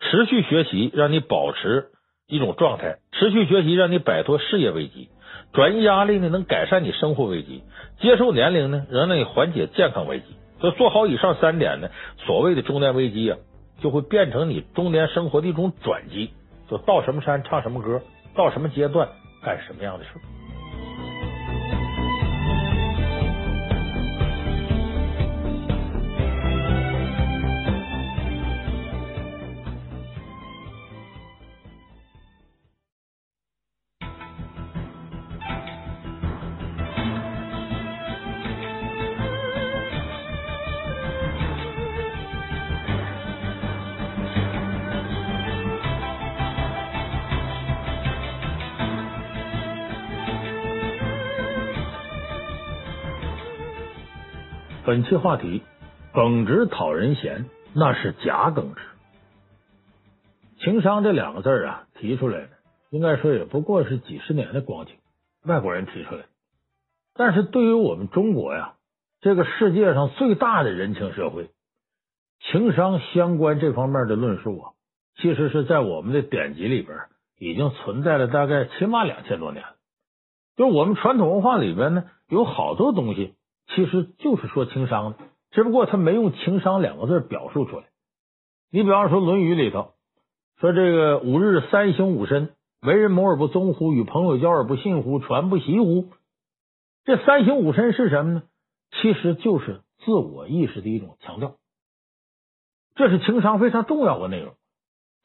[0.00, 1.88] 持续学习让你保持
[2.26, 5.10] 一种状态，持续学习让你摆脱事业危机，
[5.52, 7.62] 转移压力呢能改善你生活危机，
[8.00, 10.24] 接受年龄呢能让你缓解健康危机。
[10.60, 11.90] 所以做好以上三点呢，
[12.26, 13.38] 所谓的中年危机啊，
[13.80, 16.30] 就会变成你中年生活的一种转机。
[16.68, 18.00] 就到什么山唱什么歌，
[18.34, 19.08] 到什么阶段
[19.42, 20.10] 干什么样的事。
[54.90, 55.62] 本期话题：
[56.12, 58.82] 耿直讨人嫌，那是假耿直。
[60.58, 62.48] 情商这两个字啊，提出来的
[62.90, 64.96] 应该说也不过是几十年的光景，
[65.44, 66.28] 外国人提出来的。
[67.14, 68.72] 但是对于我们中国呀，
[69.20, 71.50] 这个世界上最大的人情社会，
[72.40, 74.72] 情商相关这方面的论述啊，
[75.22, 76.98] 其实是在我们的典籍里边
[77.38, 79.76] 已经存在了大概起码两千多年了。
[80.56, 83.34] 就我们传统文化里边呢，有好多东西。
[83.74, 85.18] 其实就是说情商的，
[85.52, 87.84] 只不过他没用情商两个字表述出来。
[88.70, 89.92] 你比方说《论语》里头
[90.58, 93.92] 说这个吾日三省吾身：为人谋而不忠乎？
[93.92, 95.18] 与朋友交而不信乎？
[95.18, 96.08] 传不习乎？
[97.04, 98.42] 这三省吾身是什么呢？
[98.90, 101.54] 其实就是自我意识的一种强调，
[102.96, 104.54] 这是情商非常重要的内容。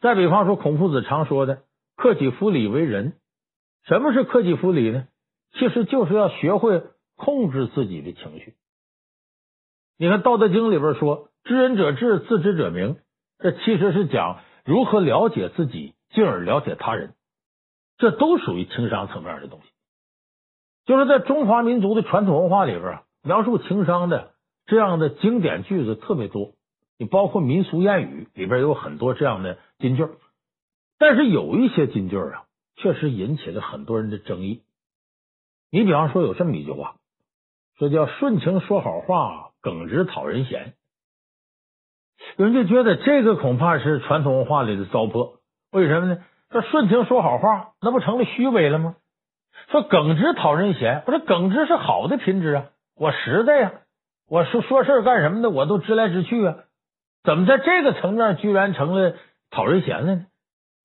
[0.02, 1.64] 再比方说，孔夫子常说的
[1.98, 3.14] “克己复礼为仁”，
[3.86, 5.08] 什么是克己复礼呢？
[5.54, 6.84] 其实就是要学会。
[7.16, 8.54] 控制自己的情绪。
[9.98, 12.98] 你看《道德经》里边说：“知人者智，自知者明。”
[13.40, 17.14] 这其实是讲如何了解自己，进而了解他人。
[17.98, 19.68] 这都属于情商层面的东西。
[20.86, 24.34] 就是在中华民族的传统文化里边啊，描述情商的
[24.66, 26.54] 这样的经典句子特别多。
[26.98, 30.08] 你包括民俗谚语里边有很多这样的金句，
[30.98, 34.62] 但是有一些金句啊，确实引起了很多人的争议。
[35.72, 36.96] 你比方说有这么一句话，
[37.78, 40.74] 说叫“顺情说好话，耿直讨人嫌”。
[42.38, 45.40] 有人就觉得这个恐怕是传统文化里的糟粕。
[45.72, 46.24] 为什么呢？
[46.52, 48.96] 说顺情说好话，那不成了虚伪了吗？
[49.70, 53.74] 说耿直讨人嫌，不是耿直是好的品质啊，我实在呀，
[54.30, 56.56] 我说说事干什么的，我都直来直去啊。
[57.24, 59.16] 怎么在这个层面居然成了
[59.50, 60.26] 讨人嫌了呢？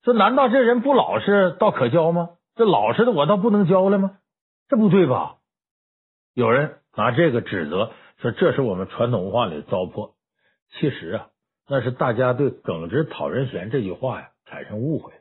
[0.02, 2.30] 说难道这人不老实倒可交吗？
[2.56, 4.16] 这老实的我倒不能交了吗？
[4.68, 5.36] 这不对吧？
[6.34, 10.14] 有人拿这个指责说，这是我们传统文化里的糟粕。
[10.72, 11.28] 其实啊，
[11.68, 15.12] 那是大家对“耿直讨人嫌”这句话呀产生误会。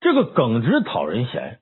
[0.00, 1.60] 这个“耿直讨人嫌”，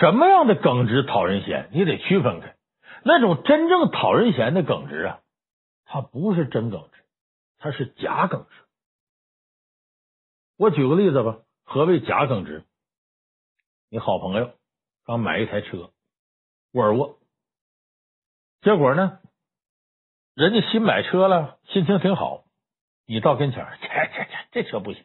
[0.00, 1.70] 什么样的耿直讨人嫌？
[1.72, 2.56] 你得区分开。
[3.04, 5.20] 那种真正讨人嫌的耿直啊。
[5.84, 7.04] 他不是真耿直，
[7.58, 8.56] 他是假耿直。
[10.58, 12.64] 我举个例子吧，何谓假耿直？
[13.88, 14.50] 你好朋友
[15.04, 15.90] 刚买一台车，
[16.76, 17.16] 沃尔沃，
[18.60, 19.18] 结果呢，
[20.34, 22.44] 人家新买车了，心情挺好，
[23.06, 25.02] 你到跟前，这这这这车不行，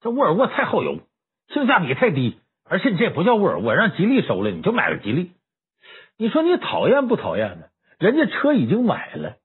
[0.00, 1.00] 这沃尔沃太耗油，
[1.48, 5.32] 性价比太低，而且你这也不叫沃尔沃，让吉利收了，你就买了吉利。
[6.18, 7.66] 你说你讨厌不讨厌呢？
[7.98, 9.38] 人家车已经买了。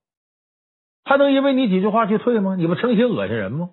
[1.03, 2.55] 还能因为你几句话去退吗？
[2.55, 3.71] 你不成心恶心人吗？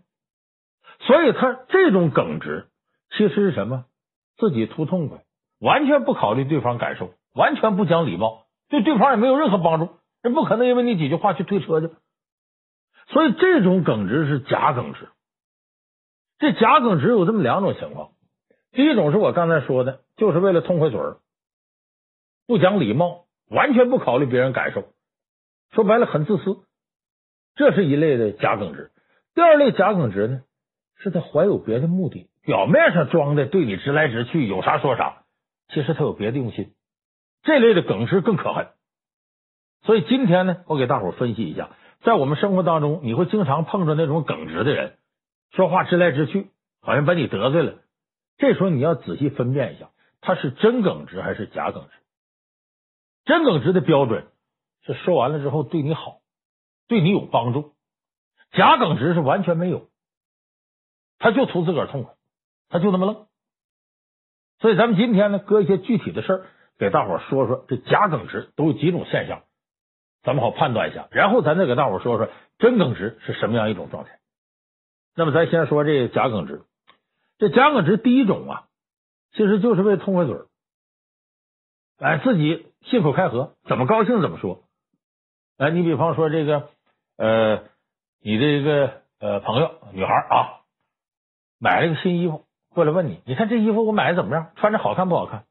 [1.01, 2.71] 所以他这种耿直
[3.11, 3.85] 其实是什么？
[4.39, 5.19] 自己图痛快，
[5.59, 9.91] 完全不考虑对方感受，完全不讲礼貌，对对方也没有任何帮助。
[10.23, 11.91] 人不可能因为你几句话去退车去。
[13.07, 15.09] 所以这种耿直是假耿直。
[16.41, 18.11] 这假耿直有这么两种情况：
[18.73, 21.19] 第一种是我刚才说的，就是为了痛快嘴儿，
[22.49, 24.89] 不讲礼貌，完全不考虑别人感受，
[25.71, 26.65] 说白了很自私。
[27.55, 28.91] 这是一类的假耿直。
[29.35, 30.43] 第二类假耿直呢，
[30.97, 35.23] 是他怀有别的目的，表面上装的对你直来直去，有啥说啥，
[35.73, 36.75] 其实他有别的用心。
[37.43, 38.69] 这类的耿直更可恨。
[39.83, 41.71] 所以今天呢，我给大伙分析一下，
[42.03, 44.99] 在我们生活当中，你会经常碰着那种耿直的人，
[45.51, 47.79] 说话直来直去，好像把你得罪了。
[48.37, 51.91] 这时候你要仔细分辨一下，他是真耿直还是假耿直。
[53.25, 54.27] 真耿直的标准
[54.85, 56.21] 是说完了之后对你好。
[56.87, 57.75] 对你有帮助，
[58.53, 59.91] 假耿直是完全没有，
[61.19, 62.15] 他就图自个儿痛快，
[62.71, 63.27] 他就那么愣。
[64.59, 66.47] 所以咱们今天呢，搁一些具体的事儿
[66.79, 69.43] 给大伙说说，这假耿直都有几种现象，
[70.23, 71.09] 咱们好判断一下。
[71.11, 74.19] 然后咱再给大伙说说真耿直是什么样一种状态。
[75.15, 76.63] 那么咱先说这假耿直，
[77.39, 78.65] 这假耿直第一种啊，
[79.33, 80.47] 其实就是为痛快嘴儿，
[81.99, 84.63] 哎，自己信口开河，怎么高兴怎么说。
[85.57, 86.71] 哎，你比方说这个。
[87.21, 87.65] 呃，
[88.23, 90.63] 你的一个呃朋友女孩啊，
[91.59, 94.53] 买了个新衣服过来问你，你看这衣服我买的怎么样？
[94.55, 95.45] 穿着好看不好看？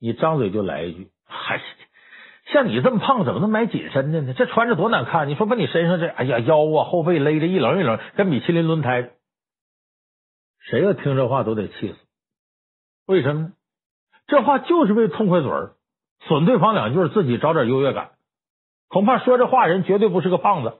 [0.00, 1.60] 你张嘴就来一句，嗨，
[2.52, 4.34] 像你这么胖，怎么能买紧身的呢？
[4.34, 5.28] 这穿着多难看！
[5.28, 9.10] 你说把你身上这，哎呀，腰啊后背勒的一棱一棱，跟米其林轮胎。
[10.60, 11.96] 谁要听这话都得气死。
[13.06, 13.52] 为什么呢？
[14.26, 15.72] 这话就是为痛快嘴儿，
[16.26, 18.10] 损对方两句，自己找点优越感。
[18.88, 20.74] 恐怕说这话人绝对不是个胖子，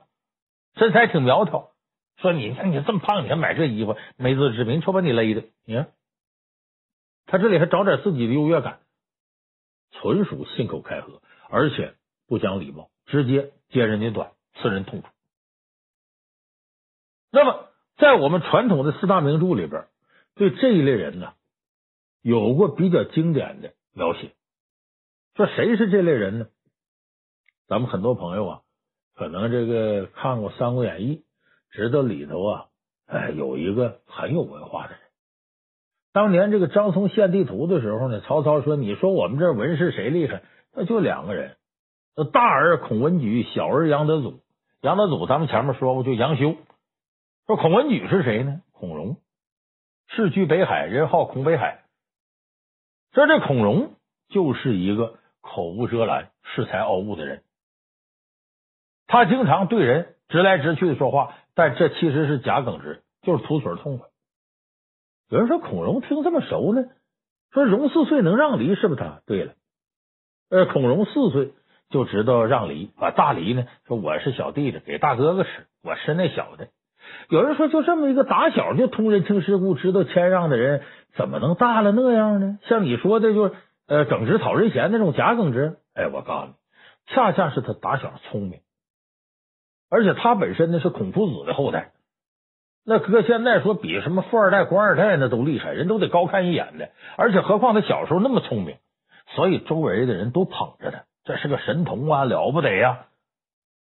[0.75, 1.69] 身材挺苗条。
[2.17, 5.43] 说你看你这么胖，你还买这衣服，没自知之明，瞅把你勒的。
[5.65, 5.91] 你看
[7.25, 8.79] 他这里还找点自己的优越感，
[9.91, 11.95] 纯属信口开河，而且
[12.27, 15.07] 不讲礼貌，直接揭人家短，刺人痛处。
[17.31, 19.87] 那么，在我们传统的四大名著里边，
[20.35, 21.33] 对这一类人呢，
[22.21, 24.31] 有过比较经典的描写。
[25.35, 26.47] 说谁是这类人呢？
[27.67, 28.61] 咱们很多朋友啊，
[29.15, 31.23] 可能这个看过《三国演义》，
[31.75, 32.65] 知道里头啊，
[33.05, 34.98] 哎，有一个很有文化的。
[36.11, 40.41] 当年这个张松献地图的时候呢，曹操说：“你说我们这文士谁厉害？
[40.73, 41.57] 那就两个人，
[42.33, 44.41] 大儿孔文举，小儿杨德祖。
[44.81, 46.55] 杨德祖咱们前面说过，就杨修。
[47.45, 48.61] 说孔文举是谁呢？
[48.71, 49.17] 孔融，
[50.07, 51.83] 世居北海，人号孔北海。
[53.13, 53.93] 说这孔融
[54.29, 57.43] 就是一个口无遮拦、恃才傲物的人。”
[59.05, 64.08] 他经常对人直来直去的说话，但这其实是假耿直，就是吐嘴痛快。
[65.29, 66.85] 有人说孔融听这么熟呢，
[67.51, 69.21] 说融四岁能让梨是不是他？
[69.27, 69.53] 对了，
[70.49, 71.53] 呃，孔融四岁
[71.89, 76.69] 就知道让梨，把大梨呢说我是小弟弟，给大哥哥吃，我吃那小的。
[77.29, 80.81] 有人说就这么一个打小就通人情世故、知道谦让的人，
[81.15, 82.57] 怎么能大了那样呢？
[82.63, 83.53] 像你说的，就是
[83.87, 85.77] 呃，耿直讨人嫌那种假耿直。
[85.93, 86.53] 哎，我告诉你，
[87.13, 88.61] 恰恰是他打小聪明，
[89.91, 91.91] 而且他本身呢是孔夫子的后代。
[92.85, 96.89] 那搁现在说比什么富二代、官二代那都厉害，人都得高看一眼的。
[97.17, 98.77] 而且何况他小时候那么聪明，
[99.35, 103.05] 所以周围的人都捧着他，这是个神童啊，了不得呀！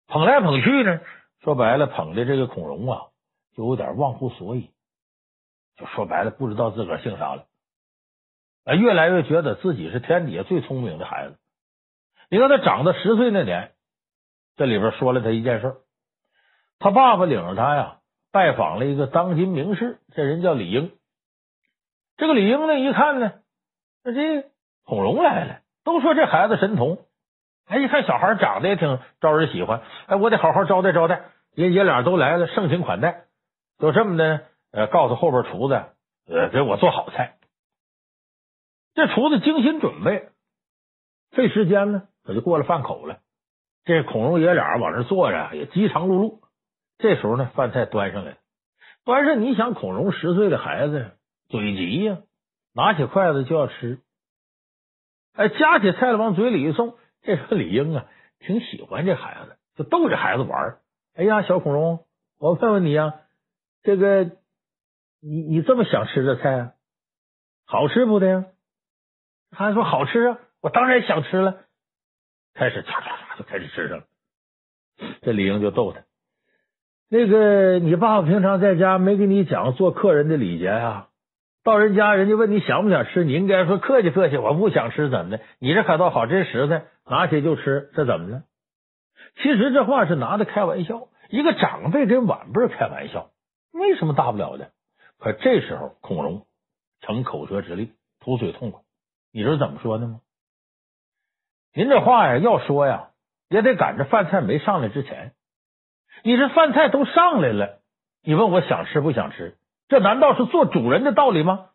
[0.08, 1.00] 捧来捧去呢，
[1.42, 3.02] 说白了，捧的这个孔融啊，
[3.56, 4.72] 就有点忘乎所以，
[5.78, 7.46] 就说白了，不知道自个儿姓啥了。
[8.66, 11.38] 啊，越来越觉得自己是天底下最聪明的孩子。
[12.30, 13.72] 你看他长到十岁那年，
[14.58, 15.76] 这里边说了他一件事，
[16.80, 18.00] 他爸爸领着他呀。
[18.32, 20.92] 拜访了一个当今名士，这人叫李英。
[22.18, 23.34] 这个李英呢，一看呢，
[24.04, 24.50] 那这
[24.84, 27.00] 孔融来了，都说这孩子神童。
[27.68, 31.26] 哎，一看小孩长得也挺招人喜欢，哎，我得好好招待招待。
[31.54, 33.26] 爷爷俩都来了，盛情款待。
[33.80, 35.84] 就这么的，呃，告诉后边厨子，
[36.28, 37.38] 呃，给我做好菜。
[38.94, 40.30] 这厨子精心准备，
[41.32, 43.20] 费时间呢，可就过了饭口了。
[43.86, 46.40] 这孔融爷俩往这坐着，也饥肠辘辘。
[46.98, 48.38] 这时候呢，饭菜端上来了，
[49.06, 51.12] 端上你想，孔融十岁的孩子，
[51.48, 52.18] 嘴急呀，
[52.74, 54.00] 拿起筷子就要吃。
[55.34, 58.06] 哎，夹起菜来往嘴里一送，这时候李英啊，
[58.40, 60.80] 挺喜欢这孩子，就逗着孩子玩。
[61.14, 62.06] 哎呀，小孔融，
[62.40, 63.14] 我问问你啊，
[63.84, 64.24] 这个
[65.22, 66.74] 你你这么想吃这菜啊，
[67.66, 68.46] 好吃不的呀？
[69.52, 71.64] 孩子说好吃啊，我当然想吃了。
[72.56, 74.06] 开始咔咔咔就开始吃上了。
[75.22, 76.07] 这李英就逗他。
[77.10, 81.08] 那个，你爸爸平常在家没给你讲做客人的礼节呀？
[81.64, 85.40] 到人家，人家问你想不想吃，你应该说客气客气，我不想吃，怎么的？
[85.60, 88.44] 你这可倒好，真实在，拿起就吃，这怎么了？
[89.38, 93.32] 其实这话是拿的开玩笑，一个长辈跟晚辈开玩笑，
[93.72, 94.72] 没什么大不了的。
[95.18, 96.46] 可这时候，孔融
[97.00, 98.82] 逞口舌之利，吐嘴痛快，
[99.32, 100.20] 你知道怎么说的吗？
[101.74, 103.12] 您这话呀，要说呀，
[103.50, 105.32] 也得赶着饭菜没上来之前。
[106.24, 107.80] 你这饭菜都上来了，
[108.24, 109.56] 你问我想吃不想吃？
[109.88, 111.70] 这难道是做主人的道理吗？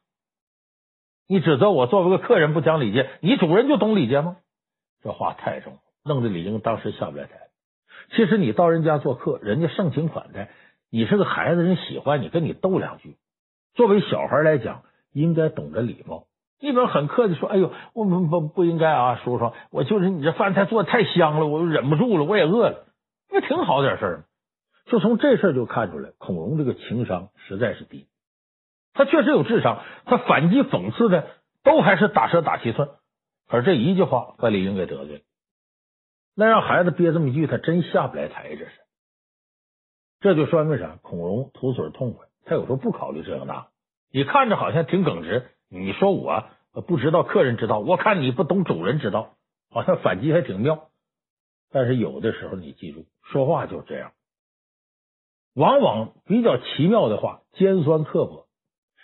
[1.28, 4.36] 你指责我作为个客人不讲礼节，你主人就懂礼节吗？
[5.03, 7.30] 这话太重，弄得李英当时下不来台。
[8.11, 10.51] 其实你到人家做客，人家盛情款待，
[10.90, 13.16] 你是个孩子，人喜欢你，跟你逗两句。
[13.74, 14.82] 作为小孩来讲，
[15.12, 16.24] 应该懂得礼貌。
[16.61, 22.86] 一边很客气说：“哎呦，我们不不应该啊，叔叔，我就是你这饭菜做的太香了，我忍不住了，我也饿了，
[23.30, 24.24] 那挺好点事儿。”
[24.93, 28.09] 就从这事就看出来，孔融这个情商实在是低。
[28.93, 31.30] 他确实有智商，他反击讽刺的
[31.64, 32.90] 都还是打蛇打七寸。
[33.49, 35.22] 可这一句话把李应给得罪了，
[36.34, 38.51] 那让孩子憋这么一句，他真下不来台。
[38.51, 38.70] 这是，
[40.20, 40.99] 这就说明啥？
[41.01, 43.68] 孔融吐嘴痛快，他有时候不考虑这个那。
[44.11, 46.45] 你看着好像挺耿直，你说我
[46.86, 49.36] 不知道客人之道，我看你不懂主人之道，
[49.70, 50.90] 好像反击还挺妙。
[51.70, 54.12] 但是有的时候你记住，说话就这样。
[55.55, 58.46] 往往比较奇妙的话，尖酸刻薄。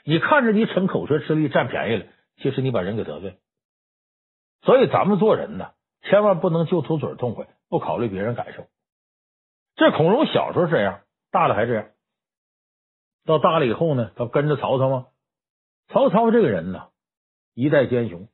[0.05, 2.07] 你看着你逞口舌之力占便宜了，
[2.39, 3.39] 其实你把人给得罪。
[4.63, 5.73] 所以咱们做人呢，
[6.03, 8.67] 千万不能就图嘴痛快，不考虑别人感受。
[9.77, 11.91] 这孔融小时候这样，大了还这样。
[13.27, 15.07] 到大了以后呢，他跟着曹操吗？
[15.89, 16.89] 曹操这个人呢，
[17.55, 18.29] 一代奸雄，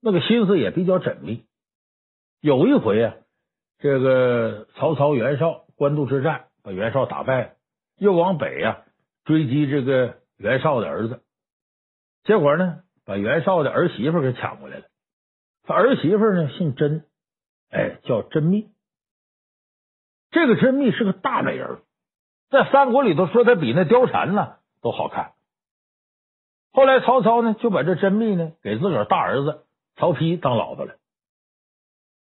[0.00, 1.46] 那个心思也比较缜密。
[2.40, 3.14] 有一回啊，
[3.78, 6.48] 这个曹操袁绍官渡之战。
[6.66, 7.50] 把袁绍打败了，
[7.96, 8.84] 又往北呀、啊、
[9.24, 11.22] 追击这个袁绍的儿子，
[12.24, 14.84] 结果呢，把袁绍的儿媳妇给抢过来了。
[15.62, 17.04] 他儿媳妇呢姓甄，
[17.70, 18.66] 哎，叫甄宓。
[20.32, 21.82] 这个甄宓是个大美人，
[22.50, 25.34] 在三国里头说她比那貂蝉呢都好看。
[26.72, 29.64] 后来曹操呢就把这甄宓呢给自个儿大儿子
[29.94, 30.96] 曹丕当老婆了。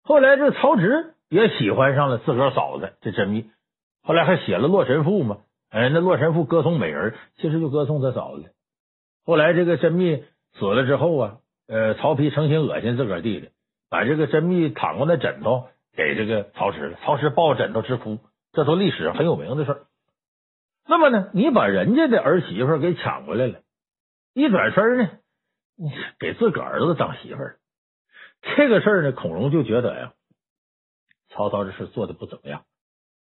[0.03, 3.51] 后来这曹植也喜欢上了自个儿嫂子这甄宓。
[4.07, 5.39] 后来还写了《洛神赋》嘛？
[5.69, 8.53] 哎，那《洛神赋》歌颂美人，其实就歌颂他嫂子。
[9.25, 13.51] 后来这个甄宓死了之后啊，呃，曹丕成心恶心自个儿弟弟，
[13.91, 16.99] 把这个甄宓躺过那枕头给这个曹植了。
[17.03, 18.21] 曹植抱枕头直哭，
[18.53, 19.87] 这都历史很有名的事儿。
[20.87, 23.59] 那么呢，你把人家的儿媳妇给抢过来了，
[24.35, 25.11] 一转身呢，
[26.21, 27.59] 给自个儿子当媳妇儿，
[28.57, 30.13] 这个事儿呢，孔融就觉得呀，
[31.29, 32.63] 曹操这事做的不怎么样。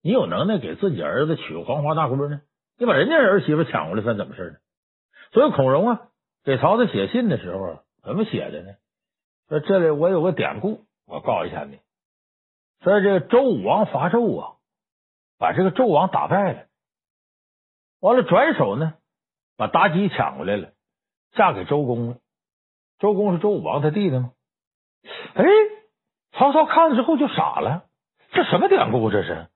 [0.06, 2.40] 你有能耐给自己儿子娶个黄花大闺呢？
[2.78, 4.58] 你把人家儿媳妇抢过来算怎么事呢？
[5.32, 6.08] 所以孔融啊，
[6.44, 8.74] 给曹操写信的时候怎么写的呢？
[9.48, 11.80] 说这里我有个典故，我告一下你。
[12.84, 14.54] 说这个周武王伐纣啊，
[15.40, 16.66] 把这个纣王打败了，
[17.98, 18.94] 完了转手呢，
[19.56, 20.68] 把妲己抢过来了。
[21.32, 22.18] 嫁给周公了。
[23.00, 24.30] 周公是周武王他弟弟吗？
[25.34, 25.44] 哎，
[26.30, 27.86] 曹操看了之后就傻了，
[28.30, 29.10] 这什么典故？
[29.10, 29.48] 这是？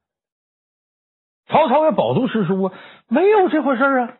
[1.50, 2.72] 曹操也饱读诗书啊，
[3.08, 4.16] 没有这回事啊！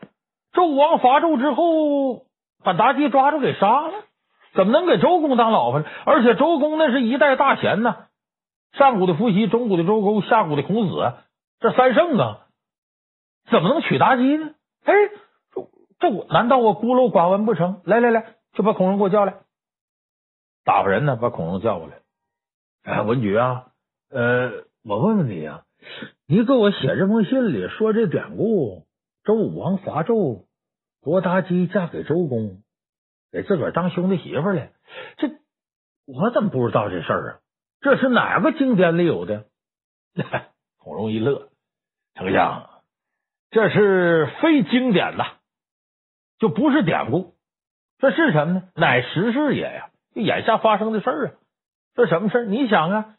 [0.53, 2.27] 周武王伐纣之后，
[2.65, 3.93] 把妲己抓住给杀了，
[4.53, 5.87] 怎么能给周公当老婆呢？
[6.05, 8.07] 而且周公那是一代大贤呢，
[8.73, 11.13] 上古的伏羲，中古的周公，下古的孔子，
[11.61, 12.47] 这三圣啊，
[13.49, 14.55] 怎么能娶妲己呢？
[14.85, 14.93] 哎，
[16.01, 17.81] 这我难道我孤陋寡闻不成？
[17.85, 19.35] 来来来，就把孔融给我叫来，
[20.65, 22.01] 打发人呢，把孔融叫过来。
[22.83, 23.67] 哎，文举啊，
[24.11, 24.51] 呃，
[24.85, 25.63] 我问问你啊，
[26.27, 28.87] 你给我写这封信里说这典故，
[29.25, 30.47] 周武王伐纣，
[31.03, 32.63] 夺妲己嫁给周公，
[33.33, 34.69] 给自个儿当兄弟媳妇了。
[35.17, 35.31] 这
[36.07, 37.39] 我怎么不知道这事儿啊？
[37.81, 39.47] 这是哪个经典里有的？
[40.79, 41.49] 孔融一乐，
[42.15, 42.69] 丞相。
[43.51, 45.39] 这是非经典呐，
[46.39, 47.35] 就不是典故，
[47.99, 48.69] 这是什么呢？
[48.77, 49.91] 乃时事也呀！
[50.15, 51.33] 就眼下发生的事儿啊！
[51.95, 52.47] 这什么事儿？
[52.47, 53.17] 你想啊，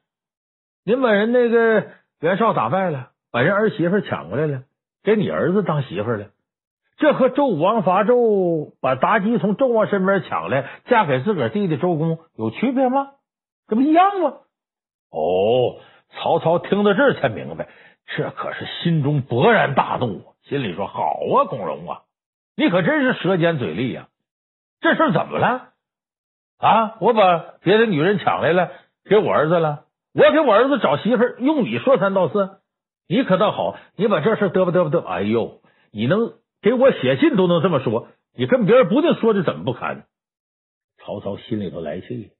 [0.85, 1.91] 您把人那个
[2.21, 4.61] 袁绍打败了，把人儿媳妇抢过来了，
[5.03, 6.27] 给你儿子当媳妇了，
[6.97, 13.13] 这和周武王伐纣把妲己从纣王身边抢来，嫁给自个儿弟弟周公有区别吗？
[13.67, 14.33] 这不一样吗？
[15.09, 17.67] 哦，曹操听到这儿才明白。
[18.15, 22.01] 这可是心中勃然大怒，心里说：“好啊，孔融啊，
[22.55, 24.09] 你可真是舌尖嘴利呀！
[24.79, 25.69] 这事怎么了？
[26.59, 28.69] 啊，我把别的女人抢来了，
[29.05, 29.85] 给我儿子了。
[30.13, 32.59] 我给我儿子找媳妇，用你说三道四，
[33.07, 40.05] 你可倒好，你把这事嘚吧嘚吧嘚，哎呦，你能给我写信都能这么说，你跟别人不定说的怎么不堪？”
[41.03, 42.31] 曹操心里头来气，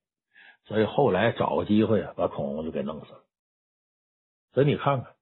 [0.66, 3.24] 所以后来找个机会啊，把孔融就给弄死了。
[4.54, 5.14] 所以你看看。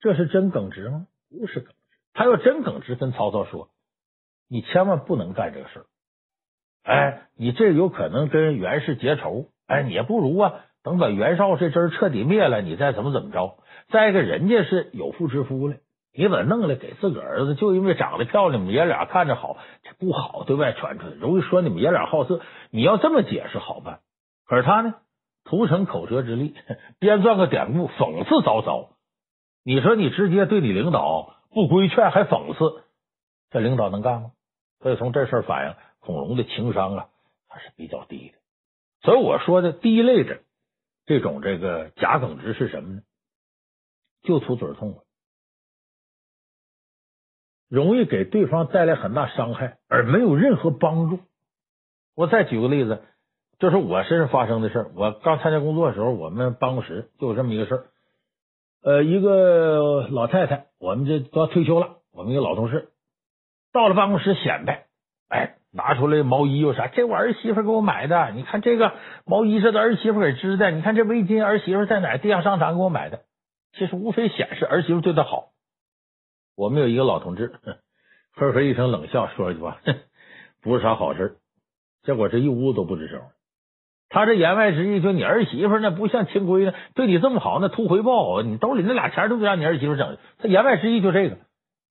[0.00, 1.06] 这是真耿直吗？
[1.30, 1.74] 不是耿直。
[2.12, 3.70] 他要真耿直，跟曹操说
[4.50, 5.86] ：“你千万不能干这个事儿。
[6.82, 9.48] 哎，你这有可能跟袁氏结仇。
[9.66, 13.56] 哎，你也不如啊，等把袁绍这支彻底灭了，你再怎么怎么着。
[13.88, 15.76] 再一个，人家是有妇之夫了，
[16.14, 22.40] 你把弄来给自个儿子，就因为长得漂亮，你们爷俩看着好，这不好对外传出去，容易说你们爷俩好色。
[22.70, 24.00] 你要这么解释好办，
[24.46, 24.94] 可是他呢，
[25.44, 26.54] 图逞口舌之力，
[27.00, 28.90] 编撰个典故，讽刺曹操。”
[29.66, 32.82] 你说你直接对你领导不规劝还讽刺，
[33.50, 34.32] 这领导能干吗？
[34.82, 37.06] 所以从这事反映孔融的情商啊
[37.48, 38.34] 还是比较低的。
[39.00, 40.40] 所以我说的第一类人
[41.06, 43.02] 这种这个假耿直是什么呢？
[44.22, 45.04] 就图嘴痛快，
[47.68, 51.20] 容易给对方带来很大伤害，而没有任何帮助。
[52.14, 53.02] 我再举个例子，
[53.58, 54.92] 就是我身上发生的事儿。
[54.94, 57.86] 我刚参加工作的时候，我们办公室就有这么一个事儿。
[58.82, 61.98] 呃，一个老太太，我们这都要退休了。
[62.12, 62.92] 我们一个老同事
[63.72, 64.86] 到了办公室显摆，
[65.28, 66.86] 哎，拿出来毛衣又啥？
[66.86, 68.30] 这我儿媳妇给我买的。
[68.30, 68.92] 你看这个
[69.26, 70.70] 毛衣是他儿媳妇给织的。
[70.70, 72.16] 你看这围巾，儿媳妇在哪？
[72.16, 73.22] 地下商场给我买的。
[73.76, 75.48] 其实无非显示儿媳妇对他好。
[76.56, 77.52] 我们有一个老同志，
[78.36, 79.78] 呵呵一声冷笑，说一句话，
[80.62, 81.38] 不是啥好事。
[82.04, 83.20] 结果这一屋都不吱声。
[84.10, 90.18] 他这言外之意，就你儿媳妇那不像亲闺呢，对你这么好，那图回报，你兜里那俩钱都得让你儿媳妇整。
[90.38, 91.38] 他言外之意就这个，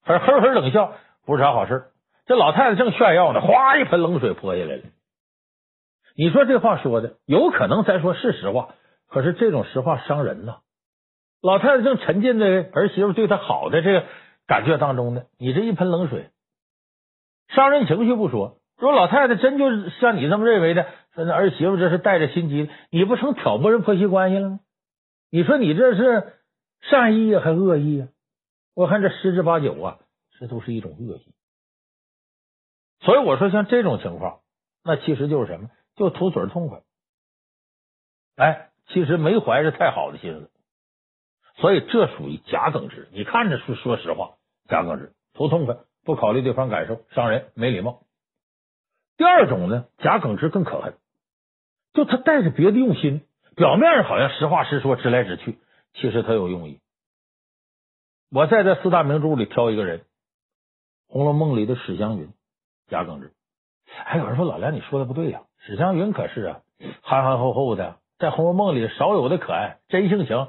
[0.05, 0.93] 他呵呵冷笑，
[1.25, 1.87] 不是啥好事。
[2.25, 4.83] 这老太太正炫耀呢，哗一盆冷水泼下来了。
[6.15, 8.75] 你说这话说的有可能咱说是实话，
[9.07, 10.57] 可是这种实话伤人呐。
[11.41, 14.05] 老太太正沉浸在儿媳妇对她好的这个
[14.47, 16.29] 感觉当中呢，你这一盆冷水，
[17.49, 18.57] 伤人情绪不说。
[18.77, 24.59] 如果老太太真就是像你这么认为的，说那儿媳妇这是带着心机，你不成挑拨人婆媳关系了吗？
[25.29, 26.33] 你说你这是
[26.81, 28.07] 善意啊，还恶意啊？
[28.75, 29.97] 我看这十之八九啊，
[30.39, 31.33] 这都是一种恶意。
[33.03, 34.39] 所以我说，像这种情况，
[34.83, 35.69] 那其实就是什么？
[35.95, 36.81] 就图嘴痛快。
[38.35, 40.49] 哎，其实没怀着太好的心思，
[41.57, 43.09] 所以这属于假耿直。
[43.11, 44.35] 你看着是说实话，
[44.67, 48.03] 假耿直，图痛快，不考虑对方感受，伤人，没礼貌。
[49.17, 50.95] 第二种呢，假耿直更可恨，
[51.93, 53.21] 就他带着别的用心，
[53.55, 55.59] 表面上好像实话实说，直来直去，
[55.93, 56.79] 其实他有用意。
[58.31, 59.99] 我再在四大名著里挑一个人，
[61.07, 62.33] 《红楼梦》里的史湘云，
[62.93, 63.31] 假耿直。
[64.05, 66.61] 还有人说老梁你说的不对呀，史湘云可是啊，
[67.01, 70.47] 憨憨厚厚的，在《红楼梦》里少有的可爱，真性情。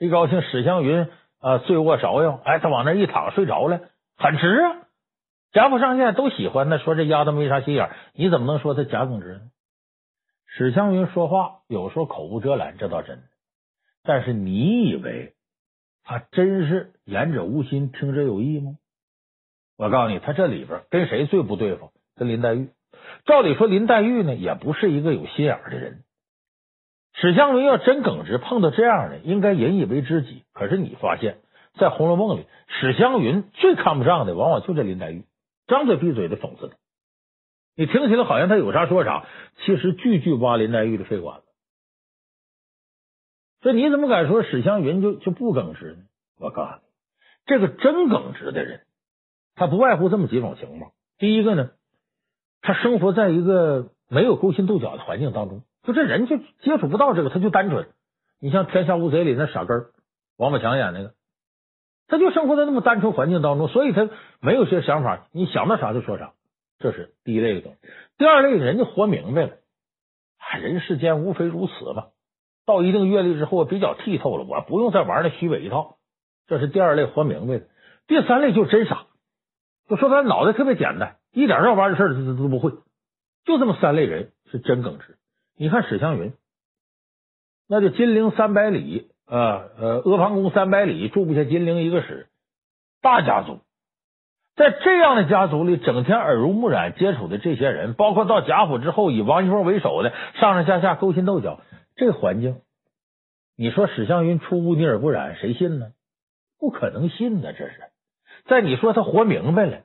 [0.00, 1.08] 一高兴，史湘云
[1.40, 3.80] 啊，醉卧芍药，哎，他往那一躺睡着了，
[4.16, 4.82] 很直啊。
[5.52, 9.40] 贾府上下都喜欢他，说这丫头没啥心眼，你怎么能说他假耿直呢？
[10.46, 13.22] 史湘云说话有时候口无遮拦，这倒真。
[14.02, 15.34] 但是你以为
[16.04, 18.76] 他真是言者无心，听者有意吗？
[19.78, 21.92] 我告诉你，他这里边跟谁最不对付？
[22.16, 22.70] 跟林黛玉。
[23.24, 26.02] 照理说，林黛玉呢也不是一个有心眼的人。
[27.14, 30.42] 史湘云要真耿直，碰到这样的，应该引以为知己。
[30.52, 31.38] 可是你发现，
[31.78, 35.24] 在《红楼梦》里，史湘云最看不上的，往往就这林黛玉，
[35.68, 36.76] 张嘴闭嘴的讽刺她。
[37.76, 39.26] 你听起来好像他有啥说啥，
[39.64, 41.46] 其实句句挖林黛玉的肺管子。
[43.62, 46.02] 所以你怎么敢说史湘云就就不耿直呢？
[46.40, 46.82] 我告诉你，
[47.46, 48.82] 这个真耿直的人，
[49.58, 50.92] 他不外乎这么几种情况。
[51.18, 51.70] 第一个呢，
[52.62, 55.62] 他生活在一个没有勾心斗角的环境当中。
[55.82, 57.88] 就这人就接触不到这个，他就单纯。
[58.40, 59.86] 你像《天下无贼》里那傻根儿，
[60.36, 61.14] 王宝强演那个，
[62.06, 64.08] 他就生活在那么单纯环境当中，所以他
[64.40, 66.32] 没有些想法，你想到啥就说啥。
[66.78, 67.78] 这是第一类的东西。
[68.16, 69.52] 第二类人家活明白了，
[70.38, 72.10] 啊人世间无非如此吧。
[72.64, 75.96] 到一定阅历之后，比较剔透了，我不用再玩那虚伪一套。
[76.46, 77.66] 这是第二类活明白的。
[78.06, 79.06] 第三类就是真傻，
[79.88, 82.72] 就说他脑袋特别简单，一点绕弯的事儿他都不会。
[83.44, 85.16] 就这么三类人是真耿直。
[85.56, 86.34] 你看史湘云，
[87.66, 92.28] 那就金陵三百里啊，呃，阿房宫三百里，住不下金陵一个史，
[93.00, 93.60] 大家族，
[94.56, 101.60] 在这样的家族里，整天耳濡目染接触的这些人，包括到贾府之后以王熙凤为首的上上下下勾心斗角，
[101.96, 102.60] 这环境，
[103.56, 105.92] 你说史湘云出污泥而不染，谁信呢？
[106.58, 107.87] 不可能信呢，这是。
[108.48, 109.82] 再你说他活明白了，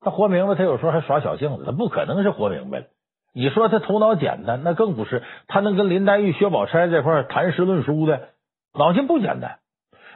[0.00, 2.86] 他活明白，他有时候还耍小性子，他不可能是活明白了。
[3.32, 5.22] 你说他头脑简单，那更不是。
[5.46, 8.30] 他能跟林黛玉、薛宝钗这块谈诗论书的，
[8.74, 9.60] 脑筋不简单，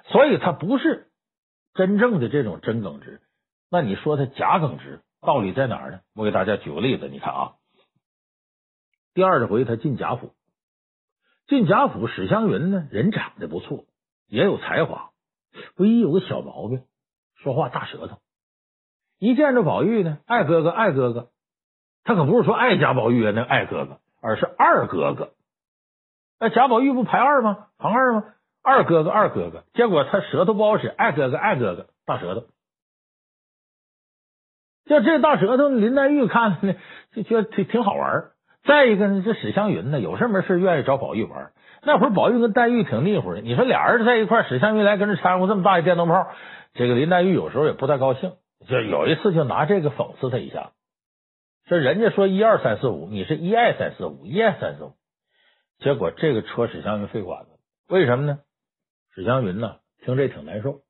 [0.06, 1.08] 所以他不是
[1.74, 3.20] 真正的这种真耿直。
[3.70, 6.00] 那你说他假耿直，道理在哪儿呢？
[6.16, 7.52] 我给大家举个例子，你看啊，
[9.12, 10.32] 第二回他进贾府，
[11.46, 13.84] 进贾府，史湘云呢，人长得不错，
[14.26, 15.10] 也有才华，
[15.76, 16.82] 唯一有个小毛病，
[17.44, 18.18] 说话大舌头。
[19.20, 21.28] 一见着宝玉呢，爱哥哥，爱哥哥。
[22.02, 25.30] 他可不是说爱贾宝玉啊，那爱哥哥，而是二哥哥。
[26.40, 27.68] 那贾宝玉不排二吗？
[27.78, 28.24] 旁二吗？
[28.62, 29.64] 二哥哥，二哥哥。
[29.74, 32.46] 结果他舌头不好使，爱哥哥，爱哥哥，大舌头。
[34.86, 36.74] 就这大舌头，林黛玉看呢，
[37.12, 38.32] 就觉得挺挺好玩。
[38.64, 41.52] 再一个呢，这史湘云呢，有事没事愿意找宝玉玩。
[41.86, 46.32] 那会儿宝玉跟黛玉挺腻乎的，你说俩人在一块，史湘云来跟着掺和这么大一电灯泡，
[46.72, 50.72] 这个林黛玉有时候也不太高兴，就有一次就拿这个讽刺他一下。
[51.66, 54.92] 这人家说一二三四五，你是一二三四五，一二三四五，
[55.78, 57.50] 结果这个戳史湘云肺管子，
[57.88, 58.40] 为什么呢？
[59.14, 60.80] 史湘云呢，听这挺难受，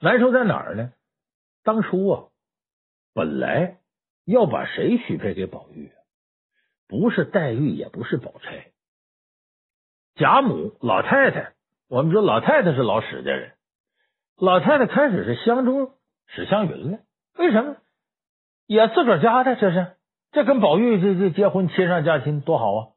[0.00, 0.92] 难受在哪儿呢？
[1.64, 2.24] 当初啊，
[3.14, 3.78] 本来
[4.26, 5.90] 要把谁许配给宝玉？
[6.88, 8.66] 不是黛玉，也不是宝钗，
[10.16, 11.52] 贾母老太太，
[11.88, 13.52] 我们说老太太是老史家人，
[14.38, 15.90] 老太太开始是相中
[16.26, 16.98] 史湘云了，
[17.36, 17.76] 为什么？
[18.66, 19.96] 也自个儿家的，这是
[20.30, 22.88] 这跟宝玉这这结婚亲上加亲多好啊！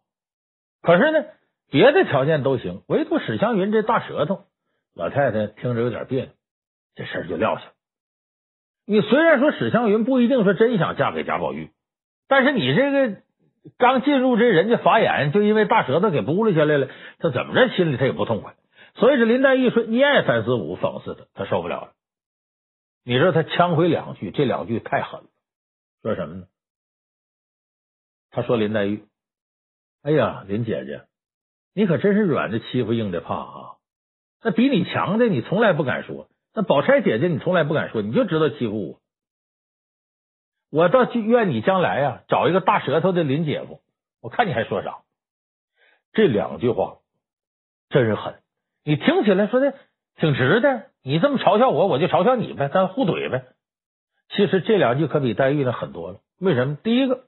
[0.82, 1.26] 可是呢，
[1.72, 4.44] 别的条件都行，唯独史湘云这大舌头，
[4.94, 6.30] 老太太听着有点别扭，
[6.96, 7.64] 这事儿就撂下。
[8.86, 11.72] 你虽然说史湘云不一定说真想嫁给贾宝玉，
[12.28, 13.22] 但是你这个
[13.78, 16.90] 刚进入这人家法眼，就因为大舌头给剥了下来了，
[17.20, 18.56] 他怎么着心里他也不痛快。
[18.96, 21.92] 所以这林黛玉说一二三四五讽刺他，他受不了了。
[23.04, 25.28] 你说他呛回两句，这两句太狠了。
[26.02, 26.44] 说什么呢？
[28.32, 29.04] 他说林黛玉
[30.04, 31.02] ：“哎呀，林姐姐，
[31.74, 33.72] 你可真是软的欺负，硬的怕啊！
[34.44, 39.00] 那比你强的，你从来不敢说；那宝钗姐姐，你从来不敢说，你就知道欺负我。
[40.70, 43.82] 我倒愿你将来呀，找一个大舌头的林姐夫，
[44.22, 45.00] 我看你还说啥？
[46.14, 46.98] 这两句话
[47.90, 48.42] 真是狠，
[48.84, 49.74] 你听起来说的
[50.16, 50.88] 挺直的。
[51.04, 53.46] 你这么嘲笑我，我就嘲笑你呗，咱互怼呗。”
[54.30, 56.20] 其实这两句可比黛玉的狠多了。
[56.38, 56.76] 为什么？
[56.76, 57.24] 第一个，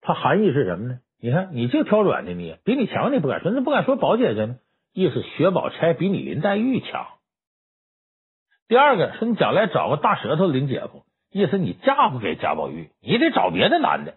[0.00, 1.00] 它含义是什么呢？
[1.20, 4.58] 你看，你就挑软的你，比你强，你不敢说，那不敢说宝姐姐呢？
[4.92, 7.08] 意思薛宝钗比你林黛玉强。
[8.68, 11.04] 第二个，说你将来找个大舌头林姐夫，
[11.34, 14.14] 意思你嫁不给贾宝玉，你得找别的男的。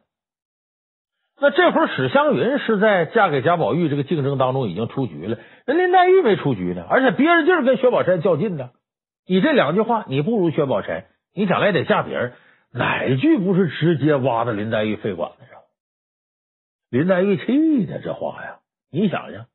[1.42, 8.70] 那这会儿史湘云是在嫁给贾宝玉这个竞争当中已经出局了，人林黛玉没出局呢，而且憋着劲儿跟薛宝钗较劲呢。
[9.26, 11.08] 你这两句话，你不如薛宝钗。
[11.34, 12.34] 你将来得嫁别人，
[12.72, 15.60] 哪句不是直接挖到林黛玉肺管子上？
[16.90, 18.60] 林黛玉气的这话呀，
[18.92, 19.46] 你想想，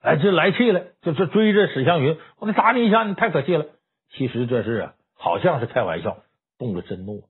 [0.00, 3.66] 哎，这来气了，就就追着史湘云，我得打你一下，你太可气了。
[4.10, 6.18] 其实这是啊，好像是开玩笑，
[6.58, 7.24] 动了真怒。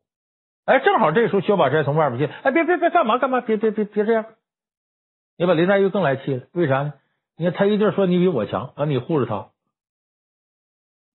[0.65, 4.27] 哎，正好这时候薛宝钗从外边进，哎，别别别，干嘛干嘛，别别别别这样，
[5.37, 6.47] 你把林黛玉更来气了。
[6.53, 6.95] 为啥呢？
[7.37, 9.49] 你看他一定说你比我强，啊，你护着他。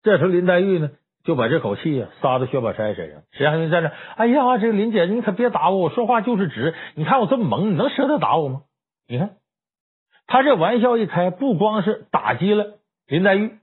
[0.04, 0.92] 这时候林黛玉呢？
[1.26, 3.22] 就把这口气呀撒到薛宝钗身上。
[3.32, 6.74] 史湘云在那，哎呀，这个林姐，你可别打我，我说话就是直。
[6.96, 8.62] 你看我这么猛，你能舍得打我吗？
[9.06, 9.36] 你看
[10.28, 13.58] 他这玩笑一开，不光是打击了林黛玉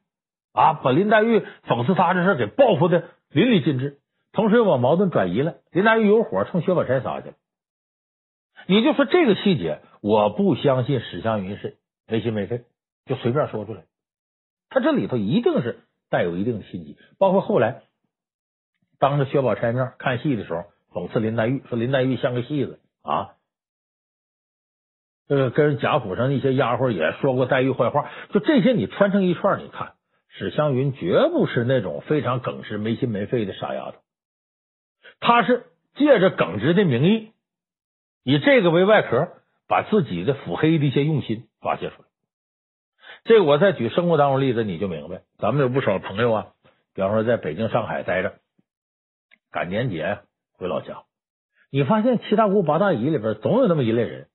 [0.56, 3.98] 啊，把林黛玉讽刺他这事给报复的淋漓尽致，
[4.32, 5.56] 同时又把矛盾转移了。
[5.70, 7.34] 林黛玉有火冲薛宝钗撒去了。
[8.66, 11.76] 你就说这个细节，我不相信史湘云是
[12.08, 12.64] 没心没肺，
[13.04, 13.82] 就随便说出来。
[14.70, 17.82] 他这里头一定是带有一定的心机，包括后来
[18.98, 23.34] 当着薛宝钗面看戏的时候，讽刺林黛玉，说林黛玉像个戏子啊。
[25.28, 29.92] 这个跟贾府上那些丫鬟也说过黛玉坏话，就这些你穿成一串，你看
[30.38, 33.96] 史湘云绝不是那种非常耿直、没心没肺的傻丫头，
[35.18, 35.64] 她是
[35.94, 37.32] 借着耿直的名义。
[38.22, 39.28] 以这个为外壳，
[39.66, 42.08] 把自己的腹黑的一些用心发泄出来。
[43.24, 45.22] 这个我再举生活当中例子，你就明白。
[45.38, 46.46] 咱们有不少朋友啊，
[46.92, 48.34] 比方说在北京、上海待着，
[49.50, 50.18] 赶年节
[50.52, 51.04] 回老家，
[51.70, 54.28] 你发现七大姑八大姨里边总有那么一类人，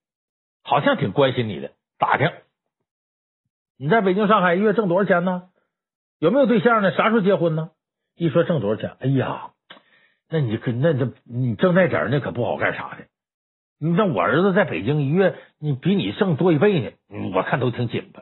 [0.63, 2.31] 好像挺关心你的，打听
[3.77, 5.49] 你在北京、上海一月挣多少钱呢？
[6.21, 6.91] 有没有对象呢？
[6.91, 7.71] 啥时候结婚呢？
[8.15, 9.53] 一说挣多少钱，哎呀，
[10.29, 13.07] 那你可那这你挣那点那可不好干啥的。
[13.79, 16.91] 你像我儿子在北京一月，你比你挣多一倍呢，
[17.33, 18.21] 我看都挺紧巴。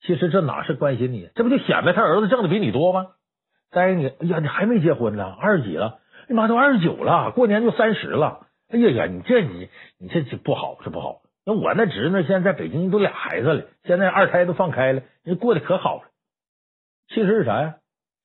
[0.00, 3.12] 其实这哪是关心你，这不就显摆他儿子挣的比你多吗？
[3.70, 8.48] 再一个你，哎呀，你还没结婚呢，二十几了，你妈都二十九了，过年就三十了。
[8.72, 9.68] 哎呀呀，你这你
[10.00, 11.20] 你这这不好是不好。
[11.46, 16.08] 那我那侄子现在在北京都俩孩子了，现在二胎都放开了，人过得可好了。
[17.08, 17.76] 其实是啥呀？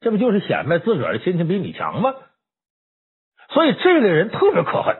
[0.01, 2.15] 这不就是显摆自个儿的亲戚比你强吗？
[3.49, 4.97] 所以这类人特别可恨。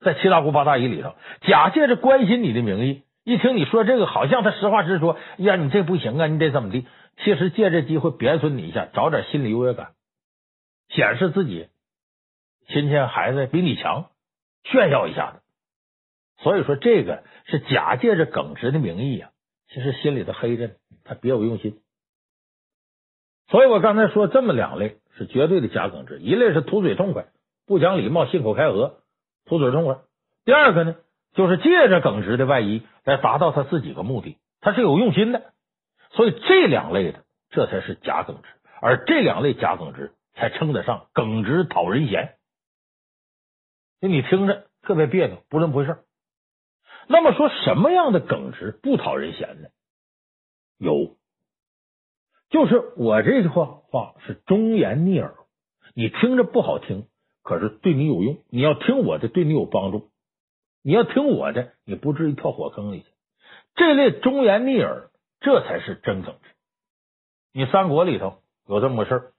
[0.00, 5.16] 在七大姑八大姨里头，假借着关心你的名义，一听你说这个，好像他实话实说。
[5.36, 6.88] 呀，你这不行啊，你得怎么地？
[7.18, 9.92] 其实借这机会贬损你一下，找点心理优越感，
[10.88, 11.68] 显示自己
[12.66, 14.10] 亲戚孩子比你强，
[14.64, 15.42] 炫耀一下子。
[16.42, 19.30] 所以说，这个是假借着耿直的名义呀，
[19.68, 20.72] 其实心里头黑着呢，
[21.04, 21.78] 他别有用心。
[23.52, 27.26] 所以我刚才说这么两类是绝对的假耿直，一类是图嘴痛快、
[27.66, 29.00] 不讲礼貌、信口开河。
[29.44, 29.98] 图嘴痛快。
[30.46, 30.96] 第二个呢，
[31.34, 35.52] 就是借着耿直的外衣来达到他自己的目的，他是有用心的。
[36.12, 38.48] 所以这两类的，这才是假耿直，
[38.80, 42.36] 而这两类假耿直才称得上耿直讨人嫌。
[44.00, 45.98] 你听着特别别扭，不那么回事。
[47.06, 49.68] 那么说什么样的耿直不讨人嫌呢？
[50.78, 51.16] 有，
[52.52, 55.34] 就是我这句话话是忠言逆耳，
[55.94, 57.06] 你听着不好听。
[57.42, 60.10] 可是对你有用，你要听我的，对你有帮助。
[60.84, 63.06] 你要听我的，你不至于跳火坑里去。
[63.74, 66.50] 这类忠言逆耳，这才是真耿直。
[67.52, 68.38] 你三国里头
[68.68, 69.32] 有这么个事儿，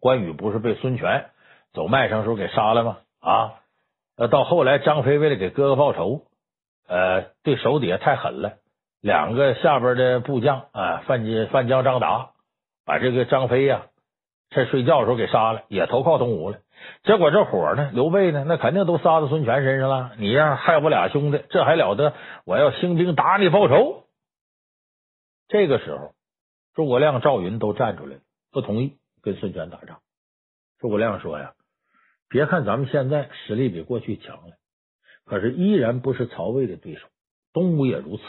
[0.00, 1.30] 关羽不是被孙权
[1.74, 2.98] 走麦城时候给杀了吗？
[3.20, 3.60] 啊，
[4.16, 6.22] 呃，到后来张飞为了给哥哥报仇，
[6.86, 8.58] 呃，对手底下太狠了，
[9.00, 12.30] 两个下边的部将啊，范进、范江、张达，
[12.84, 13.86] 把这个张飞呀、啊，
[14.50, 16.58] 趁睡觉的时候给杀了，也投靠东吴了。
[17.04, 20.12] 结果这火呢，刘备呢，那肯定都撒到孙权身上了。
[20.18, 22.14] 你呀，害我俩兄弟，这还了得？
[22.44, 24.04] 我要兴兵打你报仇。
[25.48, 26.12] 这个时候，
[26.74, 28.20] 诸葛亮、赵云都站出来了，
[28.50, 30.00] 不同意跟孙权打仗。
[30.78, 31.54] 诸葛亮说呀
[32.28, 34.56] ：“别看咱们现在实力比过去强了，
[35.24, 37.06] 可是依然不是曹魏的对手，
[37.52, 38.22] 东吴也如此。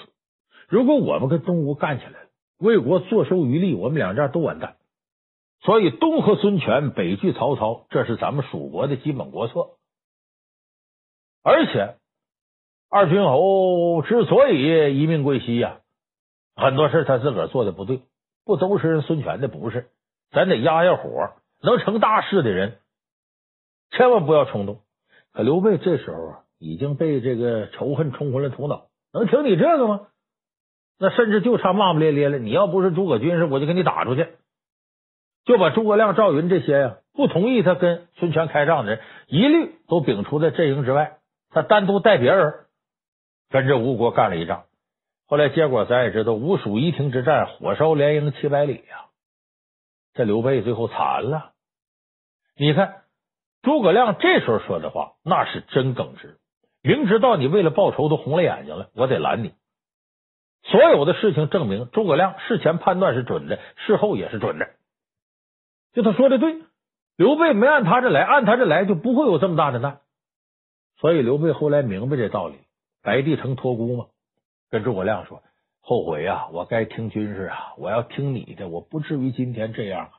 [0.69, 4.77] 如果我们跟东吴干起来了，魏国坐收渔利，我们两家都完蛋。”
[5.61, 9.71] 所以，东和孙权，北拒曹操，这是咱们蜀国的基本国策。
[11.43, 11.95] 而且，
[12.89, 15.81] 二军侯之所以一命归西呀，
[16.55, 18.01] 很多事他自个儿做的不对，
[18.45, 19.89] 不都是人孙权的不是？
[20.31, 22.79] 咱得压压火，能成大事的人，
[23.91, 24.79] 千万不要冲动。
[25.33, 30.07] 可刘备这时候啊，已经被这个仇恨冲昏了头脑，能听你这个吗？
[30.99, 32.37] 那甚至就差骂骂咧咧了。
[32.37, 34.27] 你要不是诸葛军师，我就给你打出去。
[35.45, 41.17] 就把诸葛亮、赵云这些呀不同意他跟孙权开仗的人，一律都摒除在阵营之外。
[41.49, 42.53] 他单独带别人
[43.49, 44.65] 跟着吴国干了一仗。
[45.25, 49.05] 后来结果咱也知道，吴蜀夷亭之战，火烧连营七百里呀。
[50.13, 51.51] 这刘备最后惨了。
[52.57, 53.03] 你看
[53.61, 56.37] 诸葛亮这时候说的话，那是真耿直。
[56.81, 59.53] 明知道你为了报仇都红了眼睛了，我得拦你。
[60.63, 64.69] 所有的事情证明，诸葛亮事前判断是准的，事后也是准的。
[65.93, 66.61] 就他说的对，
[67.15, 70.01] 刘备没按他这来，按他这来就不会有这么大的难。
[70.97, 72.59] 所以刘备后来明白这道理，
[73.01, 74.07] 白帝城托孤嘛，
[74.69, 75.41] 跟诸葛亮说
[75.81, 80.11] ：“后悔呀，我该听军师啊，我要听你的，我不至于今天这样啊。”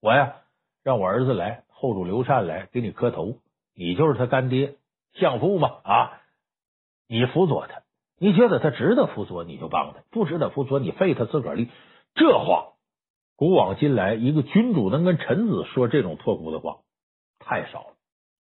[0.00, 0.36] 我呀，
[0.82, 3.36] 让我儿子来，后主刘禅来给你磕头，
[3.74, 4.74] 你就是他干爹，
[5.12, 6.20] 相父嘛啊，
[7.06, 7.82] 你辅佐他，
[8.22, 11.70] 你觉得他值得辅佐，你就帮他；不值得辅佐，你废他自个儿力。
[12.14, 12.74] 这话
[13.34, 16.80] 古往今来，一个君主能跟臣子说这种托孤的话
[17.38, 17.96] 太少了，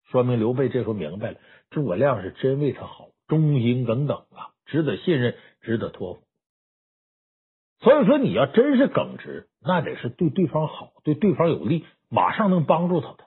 [0.09, 1.38] 说明刘备这时候明白了，
[1.69, 6.22] 诸葛亮是真为他好，忠心耿耿啊，值得信任，值得托付。
[7.80, 13.24] 所以说，你要真是耿直，那得是对对方好，对对方有利，马上能帮助他的，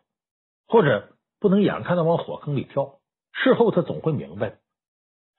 [0.69, 2.99] 或者不能眼看他往火坑里跳，
[3.33, 4.59] 事后他总会明白。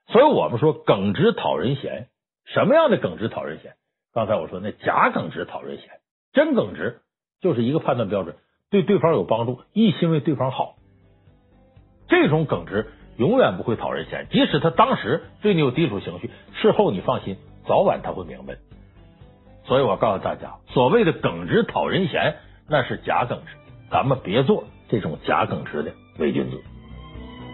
[0.08, 2.08] 所以我们说，耿直讨人嫌。
[2.46, 3.74] 什么样的耿直讨人嫌？
[4.14, 5.90] 刚才我说那假耿直讨人嫌，
[6.32, 7.02] 真耿直
[7.42, 8.36] 就是一个判断标准，
[8.70, 10.76] 对对方有帮助，一心为对方好。
[12.08, 12.86] 这种耿直
[13.18, 16.30] 永远不会讨人嫌，即使他当时对你有抵触情绪，
[16.62, 18.58] 事后你放心，早晚他会明白。
[19.66, 22.36] 所以我告诉大家，所谓的耿直讨人嫌，
[22.70, 23.58] 那是假耿直，
[23.90, 26.62] 咱们别做这种假耿直的伪君子。